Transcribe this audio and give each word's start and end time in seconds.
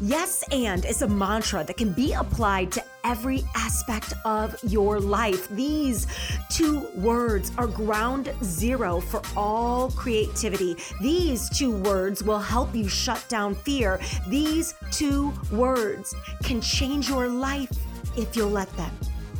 Yes, 0.00 0.44
and 0.52 0.84
is 0.84 1.02
a 1.02 1.08
mantra 1.08 1.64
that 1.64 1.76
can 1.76 1.92
be 1.92 2.12
applied 2.12 2.70
to 2.72 2.84
every 3.02 3.42
aspect 3.56 4.14
of 4.24 4.54
your 4.62 5.00
life. 5.00 5.48
These 5.48 6.06
two 6.50 6.86
words 6.94 7.50
are 7.58 7.66
ground 7.66 8.32
zero 8.44 9.00
for 9.00 9.20
all 9.36 9.90
creativity. 9.90 10.76
These 11.00 11.50
two 11.50 11.76
words 11.78 12.22
will 12.22 12.38
help 12.38 12.76
you 12.76 12.88
shut 12.88 13.24
down 13.28 13.56
fear. 13.56 14.00
These 14.28 14.74
two 14.92 15.32
words 15.50 16.14
can 16.44 16.60
change 16.60 17.08
your 17.08 17.28
life 17.28 17.76
if 18.16 18.36
you'll 18.36 18.50
let 18.50 18.70
them. 18.76 18.92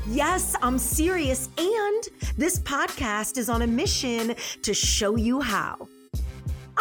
Yes, 0.08 0.56
I'm 0.60 0.78
serious. 0.78 1.50
And 1.56 2.02
this 2.36 2.58
podcast 2.60 3.36
is 3.36 3.48
on 3.48 3.62
a 3.62 3.66
mission 3.66 4.34
to 4.62 4.74
show 4.74 5.14
you 5.14 5.40
how. 5.40 5.86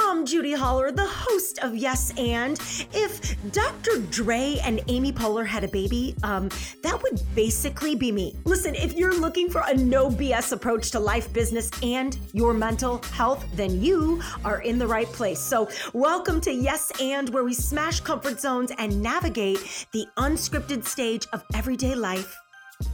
I'm 0.09 0.25
Judy 0.25 0.53
Holler, 0.53 0.89
the 0.93 1.05
host 1.05 1.59
of 1.59 1.75
Yes 1.75 2.13
and. 2.17 2.57
If 2.93 3.35
Dr. 3.51 3.99
Dre 4.09 4.57
and 4.63 4.79
Amy 4.87 5.11
Poehler 5.11 5.45
had 5.45 5.65
a 5.65 5.67
baby, 5.67 6.15
um, 6.23 6.47
that 6.81 7.03
would 7.03 7.21
basically 7.35 7.93
be 7.93 8.13
me. 8.13 8.33
Listen, 8.45 8.73
if 8.73 8.93
you're 8.93 9.19
looking 9.19 9.49
for 9.49 9.63
a 9.67 9.73
no 9.73 10.09
BS 10.09 10.53
approach 10.53 10.91
to 10.91 10.99
life, 11.01 11.33
business, 11.33 11.69
and 11.83 12.17
your 12.31 12.53
mental 12.53 12.99
health, 13.11 13.45
then 13.53 13.81
you 13.81 14.21
are 14.45 14.61
in 14.61 14.79
the 14.79 14.87
right 14.87 15.07
place. 15.07 15.41
So, 15.41 15.69
welcome 15.91 16.39
to 16.39 16.53
Yes 16.53 16.89
and, 17.01 17.27
where 17.31 17.43
we 17.43 17.53
smash 17.53 17.99
comfort 17.99 18.39
zones 18.39 18.71
and 18.77 19.03
navigate 19.03 19.87
the 19.91 20.05
unscripted 20.15 20.85
stage 20.85 21.27
of 21.33 21.43
everyday 21.53 21.95
life 21.95 22.33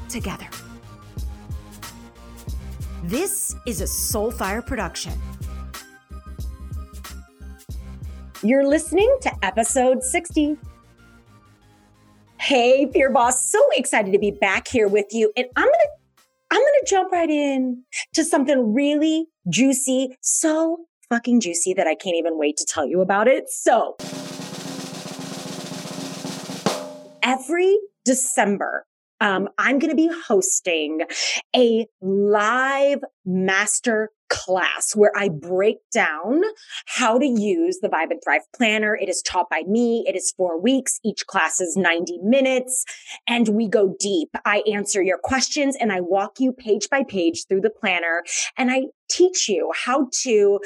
together. 0.09 0.48
This 3.04 3.55
is 3.68 3.82
a 3.82 3.85
Soulfire 3.85 4.66
production. 4.66 5.13
You're 8.45 8.67
listening 8.67 9.15
to 9.21 9.31
episode 9.41 10.03
60. 10.03 10.57
Hey, 12.41 12.91
Fear 12.91 13.12
Boss, 13.12 13.49
so 13.49 13.62
excited 13.77 14.12
to 14.12 14.20
be 14.20 14.31
back 14.31 14.68
here 14.68 14.90
with 14.90 15.05
you. 15.12 15.31
And 15.37 15.48
I'm 15.55 15.63
going 15.63 15.73
to 15.73 16.23
I'm 16.51 16.59
going 16.59 16.73
to 16.81 16.85
jump 16.85 17.12
right 17.13 17.29
in 17.29 17.85
to 18.15 18.26
something 18.26 18.73
really 18.73 19.27
juicy, 19.48 20.18
so 20.20 20.87
fucking 21.07 21.40
juicy 21.40 21.73
that 21.76 21.87
I 21.87 21.95
can't 21.95 22.18
even 22.18 22.37
wait 22.37 22.57
to 22.57 22.65
tell 22.65 22.85
you 22.85 22.99
about 22.99 23.29
it. 23.29 23.49
So, 23.49 23.95
every 27.23 27.77
December, 28.03 28.85
um, 29.21 29.48
I'm 29.57 29.79
going 29.79 29.90
to 29.90 29.96
be 29.96 30.12
hosting 30.27 31.03
a 31.55 31.87
live 32.01 32.99
master 33.25 34.09
class 34.34 34.95
where 34.95 35.12
I 35.15 35.29
break 35.29 35.77
down 35.93 36.41
how 36.87 37.20
to 37.20 37.26
use 37.26 37.77
the 37.81 37.87
Vibe 37.87 38.09
and 38.09 38.20
Thrive 38.23 38.41
planner. 38.55 38.95
It 38.95 39.07
is 39.07 39.21
taught 39.21 39.48
by 39.48 39.62
me. 39.67 40.03
It 40.07 40.15
is 40.15 40.34
four 40.35 40.59
weeks. 40.59 40.99
Each 41.03 41.25
class 41.27 41.62
is 41.62 41.77
90 41.77 42.17
minutes 42.23 42.84
and 43.27 43.49
we 43.49 43.67
go 43.67 43.95
deep. 43.99 44.29
I 44.43 44.63
answer 44.71 45.03
your 45.03 45.20
questions 45.23 45.77
and 45.79 45.93
I 45.93 46.01
walk 46.01 46.40
you 46.40 46.51
page 46.51 46.90
by 46.90 47.03
page 47.03 47.45
through 47.48 47.62
the 47.62 47.70
planner 47.70 48.23
and 48.57 48.71
I 48.71 48.85
teach 49.07 49.48
you 49.48 49.71
how 49.85 50.07
to 50.23 50.59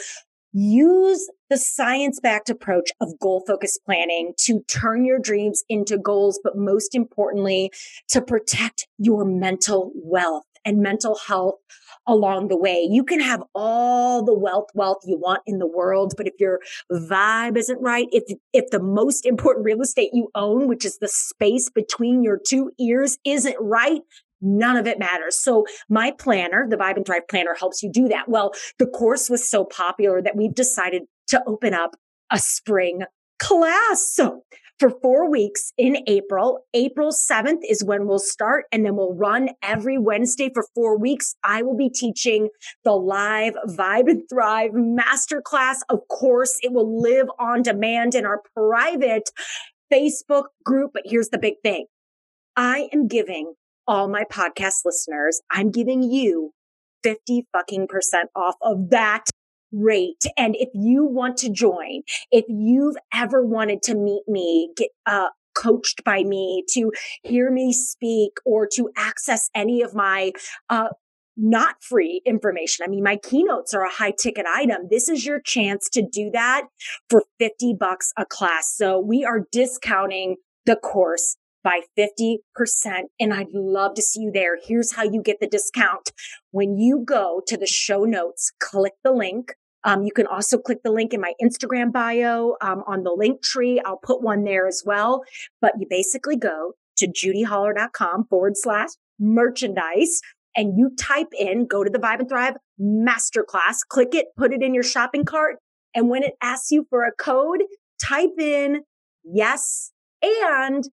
use 0.53 1.29
the 1.49 1.57
science 1.57 2.19
backed 2.21 2.49
approach 2.49 2.89
of 3.01 3.19
goal 3.19 3.43
focused 3.45 3.81
planning 3.85 4.33
to 4.37 4.61
turn 4.69 5.03
your 5.03 5.19
dreams 5.19 5.63
into 5.67 5.97
goals, 5.97 6.39
but 6.41 6.57
most 6.57 6.95
importantly, 6.95 7.69
to 8.07 8.21
protect 8.21 8.87
your 8.97 9.25
mental 9.25 9.91
wealth 9.93 10.45
and 10.67 10.79
mental 10.79 11.17
health 11.27 11.55
along 12.05 12.49
the 12.49 12.57
way. 12.57 12.85
You 12.89 13.03
can 13.03 13.21
have 13.21 13.41
all 13.55 14.23
the 14.23 14.33
wealth, 14.33 14.67
wealth 14.75 14.99
you 15.05 15.17
want 15.17 15.41
in 15.45 15.59
the 15.59 15.67
world, 15.67 16.13
but 16.17 16.27
if 16.27 16.33
your 16.39 16.59
vibe 16.91 17.57
isn't 17.57 17.81
right, 17.81 18.07
if, 18.11 18.23
if 18.53 18.69
the 18.69 18.81
most 18.81 19.25
important 19.25 19.65
real 19.65 19.81
estate 19.81 20.09
you 20.13 20.29
own, 20.35 20.67
which 20.67 20.85
is 20.85 20.97
the 20.99 21.07
space 21.07 21.69
between 21.69 22.21
your 22.21 22.37
two 22.45 22.71
ears 22.79 23.17
isn't 23.25 23.55
right, 23.59 24.01
None 24.39 24.77
of 24.77 24.85
it 24.85 24.99
matters. 24.99 25.35
So 25.35 25.65
my 25.89 26.11
planner, 26.11 26.67
the 26.69 26.77
Vibe 26.77 26.97
and 26.97 27.03
Thrive 27.03 27.27
planner 27.27 27.55
helps 27.55 27.81
you 27.81 27.91
do 27.91 28.07
that. 28.09 28.29
Well, 28.29 28.53
the 28.77 28.85
course 28.85 29.31
was 29.31 29.49
so 29.49 29.65
popular 29.65 30.21
that 30.21 30.35
we've 30.35 30.53
decided 30.53 31.05
to 31.29 31.41
open 31.47 31.73
up 31.73 31.95
a 32.31 32.37
spring 32.37 33.01
class. 33.39 34.07
So 34.07 34.43
for 34.79 34.91
four 35.01 35.29
weeks 35.29 35.73
in 35.77 35.97
April. 36.07 36.65
April 36.73 37.11
7th 37.11 37.61
is 37.67 37.83
when 37.83 38.07
we'll 38.07 38.19
start 38.19 38.65
and 38.71 38.85
then 38.85 38.95
we'll 38.95 39.13
run 39.13 39.49
every 39.61 39.97
Wednesday 39.97 40.51
for 40.53 40.65
four 40.75 40.97
weeks. 40.97 41.35
I 41.43 41.61
will 41.61 41.75
be 41.75 41.89
teaching 41.89 42.49
the 42.83 42.91
live 42.91 43.55
Vibe 43.67 44.09
and 44.09 44.23
Thrive 44.29 44.71
masterclass. 44.71 45.77
Of 45.89 46.07
course, 46.09 46.57
it 46.61 46.71
will 46.71 47.01
live 47.01 47.27
on 47.39 47.61
demand 47.61 48.15
in 48.15 48.25
our 48.25 48.41
private 48.55 49.29
Facebook 49.91 50.45
group. 50.63 50.91
But 50.93 51.03
here's 51.05 51.29
the 51.29 51.39
big 51.39 51.55
thing. 51.63 51.85
I 52.55 52.89
am 52.93 53.07
giving 53.07 53.53
all 53.87 54.09
my 54.09 54.25
podcast 54.25 54.83
listeners, 54.83 55.41
I'm 55.49 55.71
giving 55.71 56.03
you 56.03 56.51
50 57.03 57.47
fucking 57.53 57.87
percent 57.87 58.29
off 58.35 58.55
of 58.61 58.89
that 58.89 59.25
rate. 59.71 60.23
And 60.37 60.55
if 60.57 60.69
you 60.73 61.05
want 61.05 61.37
to 61.37 61.49
join, 61.49 62.01
if 62.31 62.45
you've 62.47 62.97
ever 63.13 63.45
wanted 63.45 63.81
to 63.83 63.95
meet 63.95 64.23
me, 64.27 64.71
get, 64.75 64.89
uh, 65.05 65.29
coached 65.55 66.03
by 66.03 66.23
me, 66.23 66.63
to 66.69 66.91
hear 67.23 67.49
me 67.51 67.73
speak, 67.73 68.33
or 68.45 68.67
to 68.75 68.91
access 68.95 69.49
any 69.55 69.81
of 69.81 69.95
my, 69.95 70.31
uh, 70.69 70.89
not 71.35 71.83
free 71.83 72.21
information. 72.25 72.83
I 72.83 72.89
mean, 72.89 73.03
my 73.03 73.17
keynotes 73.17 73.73
are 73.73 73.83
a 73.83 73.91
high 73.91 74.11
ticket 74.11 74.45
item. 74.47 74.87
This 74.89 75.07
is 75.07 75.25
your 75.25 75.39
chance 75.39 75.87
to 75.89 76.01
do 76.01 76.31
that 76.31 76.67
for 77.09 77.23
50 77.39 77.75
bucks 77.79 78.11
a 78.17 78.25
class. 78.25 78.73
So 78.75 78.99
we 78.99 79.23
are 79.23 79.45
discounting 79.51 80.37
the 80.65 80.75
course 80.75 81.37
by 81.67 81.81
50%. 81.99 82.37
And 83.19 83.33
I'd 83.33 83.51
love 83.51 83.95
to 83.95 84.01
see 84.01 84.21
you 84.21 84.31
there. 84.33 84.57
Here's 84.63 84.93
how 84.93 85.03
you 85.03 85.21
get 85.21 85.41
the 85.41 85.47
discount. 85.47 86.13
When 86.51 86.77
you 86.77 87.03
go 87.05 87.41
to 87.45 87.57
the 87.57 87.67
show 87.67 88.05
notes, 88.05 88.53
click 88.61 88.93
the 89.03 89.11
link. 89.11 89.53
Um, 89.83 90.03
you 90.03 90.13
can 90.13 90.27
also 90.27 90.57
click 90.57 90.77
the 90.85 90.91
link 90.91 91.13
in 91.13 91.19
my 91.19 91.33
Instagram 91.43 91.91
bio 91.91 92.55
um, 92.61 92.85
on 92.87 93.03
the 93.03 93.11
Linktree. 93.11 93.79
I'll 93.85 93.99
put 94.01 94.21
one 94.21 94.45
there 94.45 94.65
as 94.65 94.83
well. 94.85 95.25
But 95.59 95.73
you 95.77 95.87
basically 95.89 96.37
go 96.37 96.71
to 96.99 97.07
judyholler.com 97.07 98.27
forward 98.29 98.53
slash 98.55 98.91
merchandise 99.19 100.21
and 100.55 100.77
you 100.77 100.91
type 100.97 101.33
in, 101.37 101.67
go 101.67 101.83
to 101.83 101.89
the 101.89 101.99
Vibe 101.99 102.19
and 102.19 102.29
Thrive 102.29 102.55
masterclass, 102.81 103.79
click 103.89 104.15
it, 104.15 104.27
put 104.37 104.53
it 104.53 104.61
in 104.61 104.73
your 104.73 104.83
shopping 104.83 105.25
cart. 105.25 105.57
And 105.93 106.09
when 106.09 106.23
it 106.23 106.35
asks 106.41 106.71
you 106.71 106.87
for 106.89 107.03
a 107.03 107.11
code, 107.11 107.63
type 108.01 108.39
in 108.39 108.83
yes 109.25 109.91
and 110.21 110.85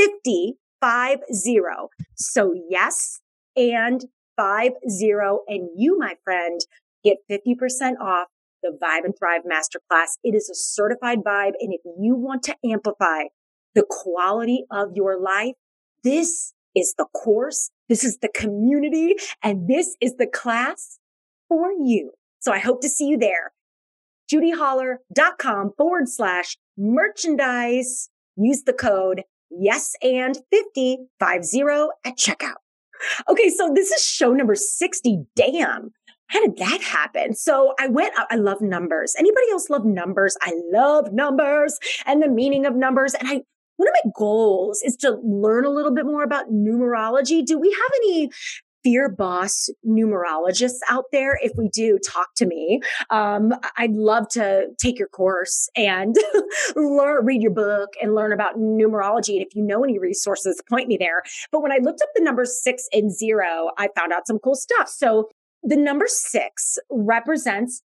50, 0.00 0.54
five 0.80 1.18
zero. 1.32 1.88
So 2.16 2.54
yes 2.68 3.20
and 3.56 4.04
five 4.36 4.72
zero. 4.88 5.40
And 5.46 5.68
you, 5.76 5.98
my 5.98 6.14
friend, 6.24 6.60
get 7.04 7.18
50% 7.30 7.98
off 8.00 8.28
the 8.62 8.76
Vibe 8.82 9.04
and 9.04 9.14
Thrive 9.18 9.42
Masterclass. 9.50 10.18
It 10.22 10.34
is 10.34 10.48
a 10.50 10.54
certified 10.54 11.18
vibe. 11.18 11.52
And 11.60 11.72
if 11.72 11.80
you 11.98 12.14
want 12.14 12.42
to 12.44 12.56
amplify 12.64 13.24
the 13.74 13.84
quality 13.88 14.64
of 14.70 14.88
your 14.94 15.20
life, 15.20 15.54
this 16.02 16.54
is 16.74 16.94
the 16.96 17.06
course. 17.14 17.70
This 17.88 18.04
is 18.04 18.18
the 18.18 18.30
community 18.34 19.14
and 19.42 19.68
this 19.68 19.96
is 20.00 20.16
the 20.16 20.26
class 20.26 20.98
for 21.48 21.72
you. 21.72 22.12
So 22.38 22.52
I 22.52 22.58
hope 22.58 22.80
to 22.82 22.88
see 22.88 23.06
you 23.06 23.18
there. 23.18 23.52
JudyHoller.com 24.32 25.72
forward 25.76 26.08
slash 26.08 26.56
merchandise. 26.78 28.08
Use 28.36 28.62
the 28.62 28.72
code 28.72 29.24
yes 29.50 29.94
and 30.02 30.36
50 30.50 30.98
50 31.18 31.60
at 32.04 32.16
checkout. 32.16 32.56
Okay, 33.28 33.48
so 33.48 33.72
this 33.74 33.90
is 33.90 34.04
show 34.04 34.32
number 34.32 34.54
60. 34.54 35.24
Damn. 35.34 35.92
How 36.26 36.40
did 36.40 36.58
that 36.58 36.80
happen? 36.80 37.34
So 37.34 37.74
I 37.80 37.88
went, 37.88 38.14
I 38.30 38.36
love 38.36 38.60
numbers. 38.60 39.16
Anybody 39.18 39.46
else 39.50 39.68
love 39.68 39.84
numbers? 39.84 40.36
I 40.42 40.52
love 40.72 41.12
numbers 41.12 41.78
and 42.06 42.22
the 42.22 42.28
meaning 42.28 42.66
of 42.66 42.76
numbers. 42.76 43.14
And 43.14 43.28
I, 43.28 43.42
one 43.76 43.88
of 43.88 43.94
my 44.04 44.10
goals 44.16 44.80
is 44.82 44.96
to 44.98 45.18
learn 45.24 45.64
a 45.64 45.70
little 45.70 45.92
bit 45.92 46.04
more 46.04 46.22
about 46.22 46.52
numerology. 46.52 47.44
Do 47.44 47.58
we 47.58 47.70
have 47.70 47.90
any 48.04 48.30
fear 48.82 49.08
boss 49.08 49.68
numerologists 49.86 50.78
out 50.88 51.04
there? 51.12 51.38
If 51.42 51.52
we 51.56 51.68
do, 51.68 51.98
talk 51.98 52.28
to 52.36 52.46
me. 52.46 52.80
Um, 53.10 53.52
I'd 53.76 53.92
love 53.92 54.28
to 54.30 54.68
take 54.78 54.98
your 54.98 55.08
course 55.08 55.68
and 55.76 56.16
learn, 56.76 57.24
read 57.24 57.42
your 57.42 57.52
book 57.52 57.90
and 58.02 58.14
learn 58.14 58.32
about 58.32 58.56
numerology. 58.56 59.36
And 59.36 59.46
if 59.46 59.54
you 59.54 59.62
know 59.62 59.84
any 59.84 59.98
resources, 59.98 60.62
point 60.68 60.88
me 60.88 60.96
there. 60.96 61.22
But 61.52 61.62
when 61.62 61.72
I 61.72 61.78
looked 61.82 62.02
up 62.02 62.08
the 62.14 62.22
numbers 62.22 62.62
six 62.62 62.88
and 62.92 63.12
zero, 63.12 63.70
I 63.78 63.88
found 63.96 64.12
out 64.12 64.26
some 64.26 64.38
cool 64.38 64.54
stuff. 64.54 64.88
So 64.88 65.28
the 65.62 65.76
number 65.76 66.06
six 66.08 66.78
represents 66.90 67.82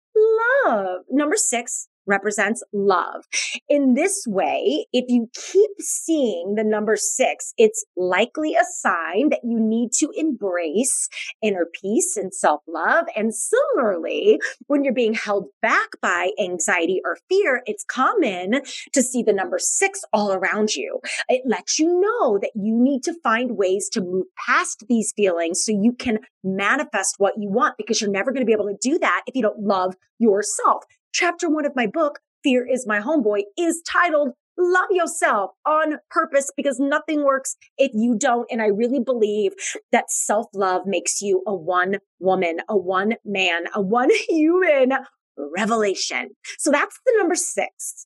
love. 0.65 1.01
Number 1.09 1.37
six 1.37 1.87
represents 2.05 2.63
love. 2.73 3.25
In 3.69 3.93
this 3.93 4.25
way, 4.27 4.85
if 4.93 5.05
you 5.07 5.29
keep 5.33 5.71
seeing 5.79 6.55
the 6.55 6.63
number 6.63 6.95
six, 6.95 7.53
it's 7.57 7.85
likely 7.95 8.53
a 8.55 8.65
sign 8.79 9.29
that 9.29 9.41
you 9.43 9.59
need 9.59 9.91
to 9.99 10.09
embrace 10.15 11.09
inner 11.41 11.65
peace 11.81 12.17
and 12.17 12.33
self 12.33 12.61
love. 12.67 13.05
And 13.15 13.33
similarly, 13.33 14.39
when 14.67 14.83
you're 14.83 14.93
being 14.93 15.13
held 15.13 15.47
back 15.61 15.89
by 16.01 16.31
anxiety 16.39 17.01
or 17.05 17.17
fear, 17.29 17.61
it's 17.65 17.83
common 17.83 18.61
to 18.93 19.01
see 19.01 19.23
the 19.23 19.33
number 19.33 19.57
six 19.59 20.01
all 20.13 20.33
around 20.33 20.75
you. 20.75 20.99
It 21.29 21.43
lets 21.45 21.79
you 21.79 21.87
know 21.87 22.37
that 22.39 22.51
you 22.55 22.75
need 22.75 23.03
to 23.03 23.13
find 23.23 23.57
ways 23.57 23.89
to 23.93 24.01
move 24.01 24.25
past 24.47 24.85
these 24.89 25.13
feelings 25.15 25.63
so 25.63 25.71
you 25.71 25.93
can 25.93 26.19
manifest 26.43 27.15
what 27.17 27.33
you 27.37 27.49
want 27.49 27.77
because 27.77 28.01
you're 28.01 28.09
never 28.09 28.31
going 28.31 28.41
to 28.41 28.45
be 28.45 28.53
able 28.53 28.67
to 28.67 28.77
do 28.81 28.99
that 28.99 29.21
if 29.27 29.35
you 29.35 29.41
don't 29.41 29.59
love 29.59 29.95
yourself. 30.19 30.83
Chapter 31.13 31.49
one 31.49 31.65
of 31.65 31.75
my 31.75 31.87
book, 31.87 32.19
Fear 32.43 32.67
is 32.67 32.87
My 32.87 33.01
Homeboy, 33.01 33.41
is 33.57 33.81
titled 33.81 34.31
Love 34.57 34.87
Yourself 34.91 35.51
on 35.65 35.97
Purpose 36.09 36.51
because 36.55 36.79
nothing 36.79 37.25
works 37.25 37.57
if 37.77 37.91
you 37.93 38.17
don't. 38.17 38.47
And 38.49 38.61
I 38.61 38.67
really 38.67 38.99
believe 38.99 39.51
that 39.91 40.09
self 40.09 40.47
love 40.53 40.83
makes 40.85 41.21
you 41.21 41.43
a 41.45 41.53
one 41.53 41.97
woman, 42.19 42.59
a 42.69 42.77
one 42.77 43.15
man, 43.25 43.65
a 43.75 43.81
one 43.81 44.09
human 44.29 44.93
revelation. 45.37 46.29
So 46.57 46.71
that's 46.71 46.97
the 47.05 47.13
number 47.17 47.35
six. 47.35 48.05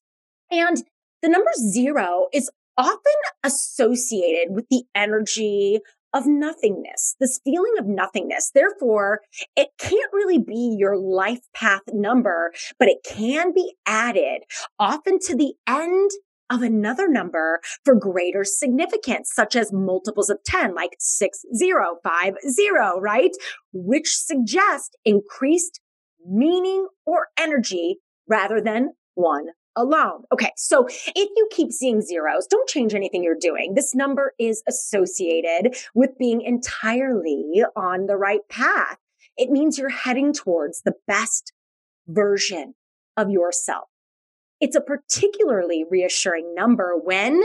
And 0.50 0.84
the 1.22 1.30
number 1.30 1.52
zero 1.58 2.28
is 2.34 2.50
often 2.78 3.00
associated 3.44 4.54
with 4.54 4.66
the 4.70 4.84
energy 4.96 5.80
of 6.16 6.26
nothingness, 6.26 7.16
this 7.20 7.40
feeling 7.44 7.74
of 7.78 7.86
nothingness. 7.86 8.50
Therefore, 8.56 9.20
it 9.56 9.68
can't 9.78 10.14
really 10.14 10.40
be 10.40 10.76
your 10.80 10.98
life 10.98 11.42
path 11.54 11.82
number, 11.92 12.54
but 12.80 12.88
it 12.88 13.00
can 13.06 13.54
be 13.54 13.76
added 13.86 14.44
often 14.80 15.20
to 15.26 15.36
the 15.36 15.54
end 15.68 16.10
of 16.50 16.62
another 16.62 17.10
number 17.10 17.60
for 17.84 17.96
greater 17.96 18.44
significance, 18.44 19.32
such 19.34 19.56
as 19.56 19.74
multiples 19.74 20.30
of 20.30 20.38
10, 20.46 20.74
like 20.74 20.96
6050, 21.00 21.74
right? 23.02 23.32
Which 23.74 24.16
suggest 24.16 24.98
increased 25.04 25.82
meaning 26.26 26.88
or 27.06 27.28
energy 27.38 27.98
rather 28.28 28.62
than 28.62 28.94
one 29.16 29.48
alone. 29.76 30.24
Okay. 30.34 30.52
So 30.56 30.88
if 30.88 31.30
you 31.36 31.48
keep 31.52 31.72
seeing 31.72 32.02
zeros, 32.02 32.48
don't 32.48 32.68
change 32.68 32.94
anything 32.94 33.24
you're 33.24 33.36
doing. 33.40 33.74
This 33.76 33.94
number 33.94 34.34
is 34.40 34.64
associated 34.68 35.76
with 35.94 36.18
being 36.18 36.42
entirely 36.42 37.64
on 37.76 38.08
the 38.08 38.18
right 38.18 38.48
path. 38.50 38.98
It 39.38 39.50
means 39.50 39.78
you're 39.78 39.90
heading 39.90 40.34
towards 40.34 40.82
the 40.82 40.94
best 41.08 41.54
version 42.08 42.76
of 43.18 43.30
yourself. 43.30 43.90
It's 44.62 44.76
a 44.76 44.82
particularly 44.82 45.84
reassuring 45.90 46.56
number 46.56 46.94
when 46.96 47.42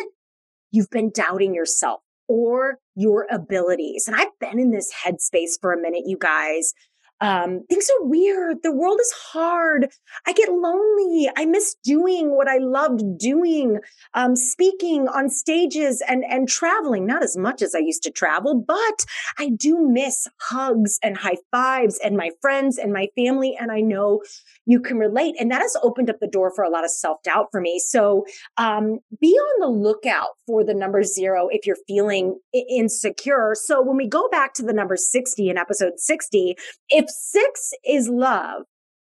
you've 0.71 0.91
been 0.91 1.11
doubting 1.13 1.55
yourself 1.55 2.01
or 2.29 2.79
your 2.95 3.27
abilities. 3.31 4.07
And 4.07 4.17
I've 4.17 4.39
been 4.39 4.61
in 4.61 4.71
this 4.71 4.93
headspace 5.05 5.61
for 5.61 5.73
a 5.73 5.81
minute, 5.81 6.03
you 6.07 6.17
guys, 6.17 6.73
um, 7.21 7.65
things 7.69 7.89
are 7.91 8.07
weird. 8.07 8.59
The 8.63 8.73
world 8.73 8.99
is 9.01 9.13
hard. 9.13 9.89
I 10.27 10.33
get 10.33 10.49
lonely. 10.49 11.31
I 11.37 11.45
miss 11.45 11.77
doing 11.85 12.37
what 12.37 12.49
I 12.49 12.59
loved 12.59 13.19
doing, 13.19 13.79
um, 14.15 14.37
speaking 14.37 15.09
on 15.09 15.29
stages 15.29 16.03
and, 16.09 16.25
and 16.25 16.49
traveling, 16.49 17.07
not 17.07 17.23
as 17.23 17.37
much 17.37 17.63
as 17.63 17.75
I 17.75 17.79
used 17.79 18.03
to 18.05 18.11
travel, 18.11 18.65
but 18.67 19.05
I 19.39 19.51
do 19.51 19.87
miss 19.87 20.29
hugs 20.41 20.99
and 21.03 21.17
high 21.17 21.37
fives 21.51 21.99
and 22.03 22.17
my 22.17 22.31
friends 22.41 22.79
and 22.79 22.93
my 22.93 23.09
family. 23.17 23.57
And 23.59 23.71
I 23.71 23.81
know 23.81 24.23
you 24.67 24.81
can 24.81 24.97
relate. 24.97 25.35
And 25.39 25.51
that 25.51 25.63
has 25.63 25.77
opened 25.83 26.11
up 26.11 26.21
the 26.21 26.27
door 26.27 26.53
for 26.55 26.65
a 26.65 26.71
lot 26.71 26.85
of 26.85 26.91
self 26.91 27.23
doubt 27.23 27.49
for 27.51 27.61
me. 27.61 27.79
So, 27.79 28.25
um, 28.57 28.99
be 29.21 29.29
on 29.29 29.61
the 29.61 29.79
lookout 29.79 30.31
for 30.47 30.65
the 30.65 30.75
number 30.75 31.03
zero 31.03 31.49
if 31.51 31.67
you're 31.67 31.77
feeling 31.87 32.39
insecure. 32.53 33.55
So 33.55 33.83
when 33.83 33.97
we 33.97 34.09
go 34.09 34.29
back 34.29 34.55
to 34.55 34.63
the 34.63 34.73
number 34.73 34.97
60 34.97 35.49
in 35.49 35.59
episode 35.59 35.95
60, 35.99 36.57
if 36.89 37.10
six 37.11 37.73
is 37.85 38.09
love 38.09 38.63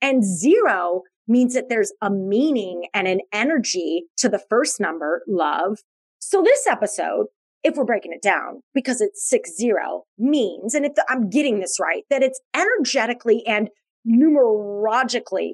and 0.00 0.24
zero 0.24 1.02
means 1.28 1.54
that 1.54 1.68
there's 1.68 1.92
a 2.02 2.10
meaning 2.10 2.86
and 2.92 3.06
an 3.06 3.20
energy 3.32 4.04
to 4.18 4.28
the 4.28 4.42
first 4.50 4.80
number, 4.80 5.22
love. 5.28 5.78
So 6.18 6.42
this 6.42 6.66
episode, 6.66 7.26
if 7.62 7.76
we're 7.76 7.84
breaking 7.84 8.12
it 8.12 8.22
down, 8.22 8.62
because 8.74 9.00
it's 9.00 9.28
six 9.28 9.56
zero 9.56 10.02
means, 10.18 10.74
and 10.74 10.84
if 10.84 10.94
the, 10.94 11.04
I'm 11.08 11.30
getting 11.30 11.60
this 11.60 11.78
right, 11.80 12.02
that 12.10 12.22
it's 12.22 12.40
energetically 12.54 13.46
and 13.46 13.70
numerologically, 14.06 15.52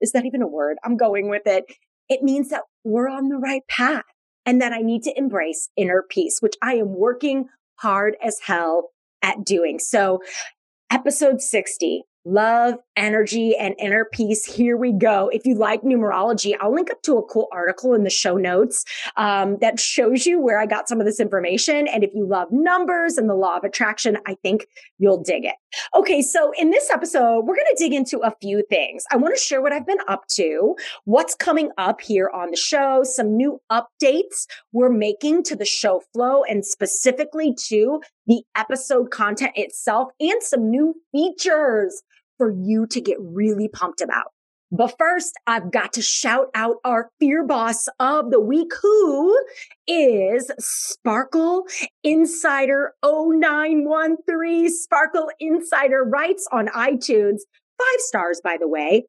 is 0.00 0.12
that 0.12 0.24
even 0.24 0.42
a 0.42 0.48
word? 0.48 0.78
I'm 0.84 0.96
going 0.96 1.28
with 1.28 1.42
it. 1.46 1.64
It 2.08 2.22
means 2.22 2.48
that 2.48 2.62
we're 2.84 3.08
on 3.08 3.28
the 3.28 3.36
right 3.36 3.62
path 3.68 4.04
and 4.44 4.60
that 4.60 4.72
I 4.72 4.78
need 4.78 5.02
to 5.04 5.16
embrace 5.16 5.68
inner 5.76 6.04
peace, 6.08 6.38
which 6.40 6.56
I 6.62 6.74
am 6.74 6.96
working 6.96 7.46
hard 7.76 8.16
as 8.22 8.38
hell 8.40 8.90
at 9.22 9.44
doing. 9.44 9.78
So 9.78 10.20
episode 10.92 11.40
60 11.40 12.04
love, 12.24 12.74
energy, 12.96 13.56
and 13.56 13.74
inner 13.78 14.04
peace. 14.04 14.44
Here 14.44 14.76
we 14.76 14.92
go. 14.92 15.28
If 15.32 15.44
you 15.44 15.56
like 15.56 15.82
numerology, 15.82 16.54
I'll 16.60 16.72
link 16.72 16.90
up 16.90 17.02
to 17.02 17.18
a 17.18 17.22
cool 17.24 17.48
article 17.52 17.94
in 17.94 18.04
the 18.04 18.10
show 18.10 18.36
notes 18.36 18.84
um, 19.16 19.58
that 19.60 19.80
shows 19.80 20.26
you 20.26 20.40
where 20.40 20.60
I 20.60 20.66
got 20.66 20.88
some 20.88 21.00
of 21.00 21.06
this 21.06 21.18
information. 21.18 21.88
And 21.88 22.04
if 22.04 22.14
you 22.14 22.26
love 22.26 22.48
numbers 22.50 23.16
and 23.16 23.28
the 23.28 23.34
law 23.34 23.56
of 23.56 23.64
attraction, 23.64 24.18
I 24.26 24.36
think 24.42 24.66
you'll 24.98 25.22
dig 25.22 25.44
it. 25.44 25.54
Okay, 25.96 26.22
so 26.22 26.52
in 26.58 26.70
this 26.70 26.90
episode, 26.90 27.40
we're 27.40 27.56
going 27.56 27.74
to 27.74 27.76
dig 27.78 27.92
into 27.92 28.18
a 28.20 28.34
few 28.40 28.62
things. 28.68 29.04
I 29.10 29.16
want 29.16 29.34
to 29.34 29.42
share 29.42 29.62
what 29.62 29.72
I've 29.72 29.86
been 29.86 29.98
up 30.06 30.26
to, 30.34 30.76
what's 31.04 31.34
coming 31.34 31.70
up 31.78 32.00
here 32.00 32.30
on 32.32 32.50
the 32.50 32.56
show, 32.56 33.02
some 33.04 33.36
new 33.36 33.60
updates 33.70 34.46
we're 34.72 34.90
making 34.90 35.42
to 35.44 35.56
the 35.56 35.64
show 35.64 36.02
flow 36.12 36.44
and 36.44 36.64
specifically 36.64 37.54
to 37.66 38.00
the 38.26 38.42
episode 38.56 39.10
content 39.10 39.52
itself 39.56 40.08
and 40.20 40.42
some 40.42 40.70
new 40.70 40.94
features 41.12 42.02
for 42.38 42.50
you 42.50 42.86
to 42.88 43.00
get 43.00 43.16
really 43.20 43.68
pumped 43.68 44.00
about. 44.00 44.26
But 44.74 44.94
first, 44.98 45.34
I've 45.46 45.70
got 45.70 45.92
to 45.92 46.02
shout 46.02 46.46
out 46.54 46.76
our 46.82 47.10
fear 47.20 47.44
boss 47.44 47.88
of 48.00 48.30
the 48.30 48.40
week, 48.40 48.72
who 48.80 49.38
is 49.86 50.50
Sparkle 50.58 51.66
Insider 52.02 52.94
0913. 53.04 54.70
Sparkle 54.70 55.28
Insider 55.38 56.04
writes 56.04 56.48
on 56.50 56.68
iTunes, 56.68 57.40
five 57.78 57.98
stars, 57.98 58.40
by 58.42 58.56
the 58.58 58.66
way. 58.66 59.04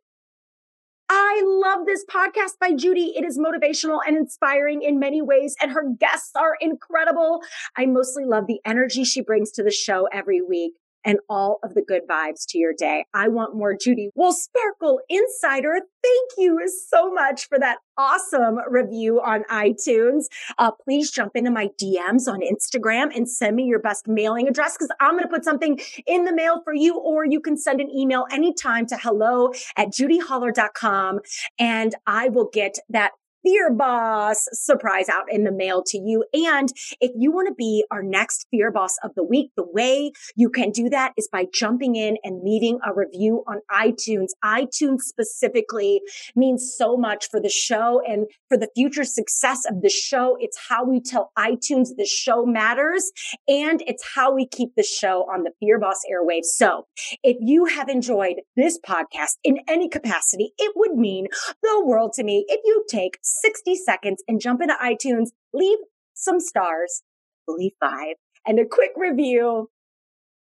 I 1.15 1.43
love 1.45 1.85
this 1.85 2.03
podcast 2.05 2.57
by 2.59 2.71
Judy. 2.73 3.13
It 3.15 3.23
is 3.23 3.37
motivational 3.37 3.99
and 4.05 4.17
inspiring 4.17 4.81
in 4.81 4.97
many 4.97 5.21
ways, 5.21 5.55
and 5.61 5.71
her 5.71 5.83
guests 5.99 6.31
are 6.35 6.57
incredible. 6.59 7.41
I 7.77 7.85
mostly 7.85 8.25
love 8.25 8.47
the 8.47 8.59
energy 8.65 9.03
she 9.03 9.21
brings 9.21 9.51
to 9.51 9.63
the 9.63 9.69
show 9.69 10.07
every 10.11 10.41
week 10.41 10.73
and 11.05 11.19
all 11.29 11.59
of 11.63 11.73
the 11.73 11.81
good 11.81 12.03
vibes 12.09 12.45
to 12.49 12.57
your 12.57 12.73
day. 12.73 13.05
I 13.13 13.27
want 13.27 13.55
more 13.55 13.75
Judy. 13.75 14.09
Well, 14.15 14.33
Sparkle 14.33 14.99
Insider, 15.09 15.79
thank 16.03 16.31
you 16.37 16.59
so 16.89 17.11
much 17.11 17.47
for 17.47 17.59
that 17.59 17.77
awesome 17.97 18.59
review 18.69 19.21
on 19.21 19.43
iTunes. 19.45 20.25
Uh, 20.57 20.71
please 20.71 21.11
jump 21.11 21.35
into 21.35 21.51
my 21.51 21.69
DMs 21.81 22.27
on 22.27 22.41
Instagram 22.41 23.15
and 23.15 23.29
send 23.29 23.55
me 23.55 23.63
your 23.63 23.79
best 23.79 24.07
mailing 24.07 24.47
address 24.47 24.75
because 24.75 24.89
I'm 24.99 25.11
going 25.11 25.23
to 25.23 25.29
put 25.29 25.43
something 25.43 25.79
in 26.07 26.25
the 26.25 26.33
mail 26.33 26.61
for 26.63 26.73
you, 26.73 26.97
or 26.97 27.25
you 27.25 27.39
can 27.39 27.57
send 27.57 27.81
an 27.81 27.89
email 27.91 28.25
anytime 28.31 28.85
to 28.87 28.97
hello 28.97 29.51
at 29.77 29.89
judyholler.com 29.89 31.19
and 31.59 31.95
I 32.07 32.29
will 32.29 32.49
get 32.51 32.77
that 32.89 33.11
Fear 33.43 33.73
Boss 33.73 34.47
surprise 34.53 35.09
out 35.09 35.25
in 35.29 35.43
the 35.43 35.51
mail 35.51 35.83
to 35.87 35.97
you. 35.97 36.23
And 36.33 36.69
if 37.01 37.11
you 37.17 37.29
want 37.31 37.49
to 37.49 37.53
be 37.53 37.83
our 37.91 38.01
next 38.01 38.47
Fear 38.51 38.71
Boss 38.71 38.95
of 39.03 39.11
the 39.15 39.23
week, 39.23 39.51
the 39.57 39.65
way 39.65 40.13
you 40.35 40.49
can 40.49 40.71
do 40.71 40.89
that 40.89 41.11
is 41.17 41.27
by 41.29 41.45
jumping 41.53 41.95
in 41.95 42.17
and 42.23 42.41
leaving 42.41 42.79
a 42.85 42.93
review 42.93 43.43
on 43.45 43.59
iTunes. 43.69 44.27
iTunes 44.43 45.01
specifically 45.01 46.01
means 46.37 46.73
so 46.77 46.95
much 46.95 47.27
for 47.29 47.41
the 47.41 47.49
show 47.49 48.01
and 48.07 48.27
for 48.47 48.57
the 48.57 48.69
future 48.75 49.03
success 49.03 49.63
of 49.69 49.81
the 49.81 49.89
show. 49.89 50.37
It's 50.39 50.57
how 50.69 50.85
we 50.85 51.01
tell 51.01 51.31
iTunes 51.37 51.89
the 51.97 52.05
show 52.05 52.45
matters 52.45 53.11
and 53.47 53.83
it's 53.85 54.05
how 54.15 54.33
we 54.33 54.47
keep 54.47 54.69
the 54.77 54.83
show 54.83 55.23
on 55.23 55.43
the 55.43 55.51
Fear 55.59 55.79
Boss 55.79 55.99
airwaves. 56.09 56.45
So 56.45 56.87
if 57.23 57.35
you 57.41 57.65
have 57.65 57.89
enjoyed 57.89 58.35
this 58.55 58.79
podcast 58.79 59.35
in 59.43 59.59
any 59.67 59.89
capacity, 59.89 60.53
it 60.57 60.71
would 60.77 60.95
mean 60.95 61.27
the 61.61 61.83
world 61.85 62.13
to 62.13 62.23
me 62.23 62.45
if 62.47 62.61
you 62.63 62.85
take 62.87 63.17
60 63.41 63.75
seconds 63.75 64.23
and 64.27 64.41
jump 64.41 64.61
into 64.61 64.75
iTunes, 64.75 65.29
leave 65.53 65.79
some 66.13 66.39
stars, 66.39 67.03
leave 67.47 67.73
five, 67.79 68.15
and 68.45 68.59
a 68.59 68.65
quick 68.65 68.91
review 68.95 69.69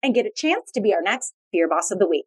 and 0.03 0.13
get 0.13 0.25
a 0.25 0.31
chance 0.35 0.71
to 0.71 0.81
be 0.81 0.93
our 0.93 1.01
next 1.01 1.33
Fear 1.51 1.69
Boss 1.69 1.91
of 1.91 1.99
the 1.99 2.07
Week. 2.07 2.25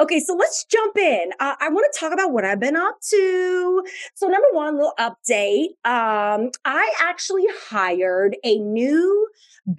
Okay, 0.00 0.20
so 0.20 0.34
let's 0.34 0.64
jump 0.64 0.96
in. 0.96 1.30
Uh, 1.40 1.56
I 1.58 1.70
want 1.70 1.92
to 1.92 1.98
talk 1.98 2.12
about 2.12 2.32
what 2.32 2.44
I've 2.44 2.60
been 2.60 2.76
up 2.76 2.98
to. 3.10 3.82
So, 4.14 4.28
number 4.28 4.46
one, 4.52 4.76
little 4.76 4.94
update. 4.96 5.70
Um, 5.84 6.50
I 6.64 6.92
actually 7.00 7.46
hired 7.68 8.36
a 8.44 8.58
new 8.58 9.28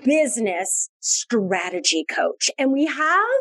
business 0.03 0.89
strategy 0.99 2.03
coach, 2.03 2.49
and 2.57 2.73
we 2.73 2.85
have 2.85 3.39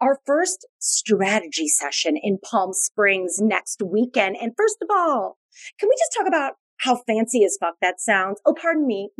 our 0.00 0.20
first 0.24 0.64
strategy 0.78 1.66
session 1.66 2.16
in 2.16 2.38
Palm 2.38 2.74
Springs 2.74 3.38
next 3.40 3.82
weekend. 3.84 4.36
And 4.40 4.52
first 4.56 4.76
of 4.82 4.88
all, 4.88 5.36
can 5.78 5.88
we 5.88 5.94
just 5.98 6.12
talk 6.16 6.26
about 6.26 6.54
how 6.78 6.96
fancy 7.06 7.44
as 7.44 7.58
fuck 7.60 7.74
that 7.82 8.00
sounds? 8.00 8.40
Oh, 8.46 8.54
pardon 8.54 8.86
me. 8.86 9.10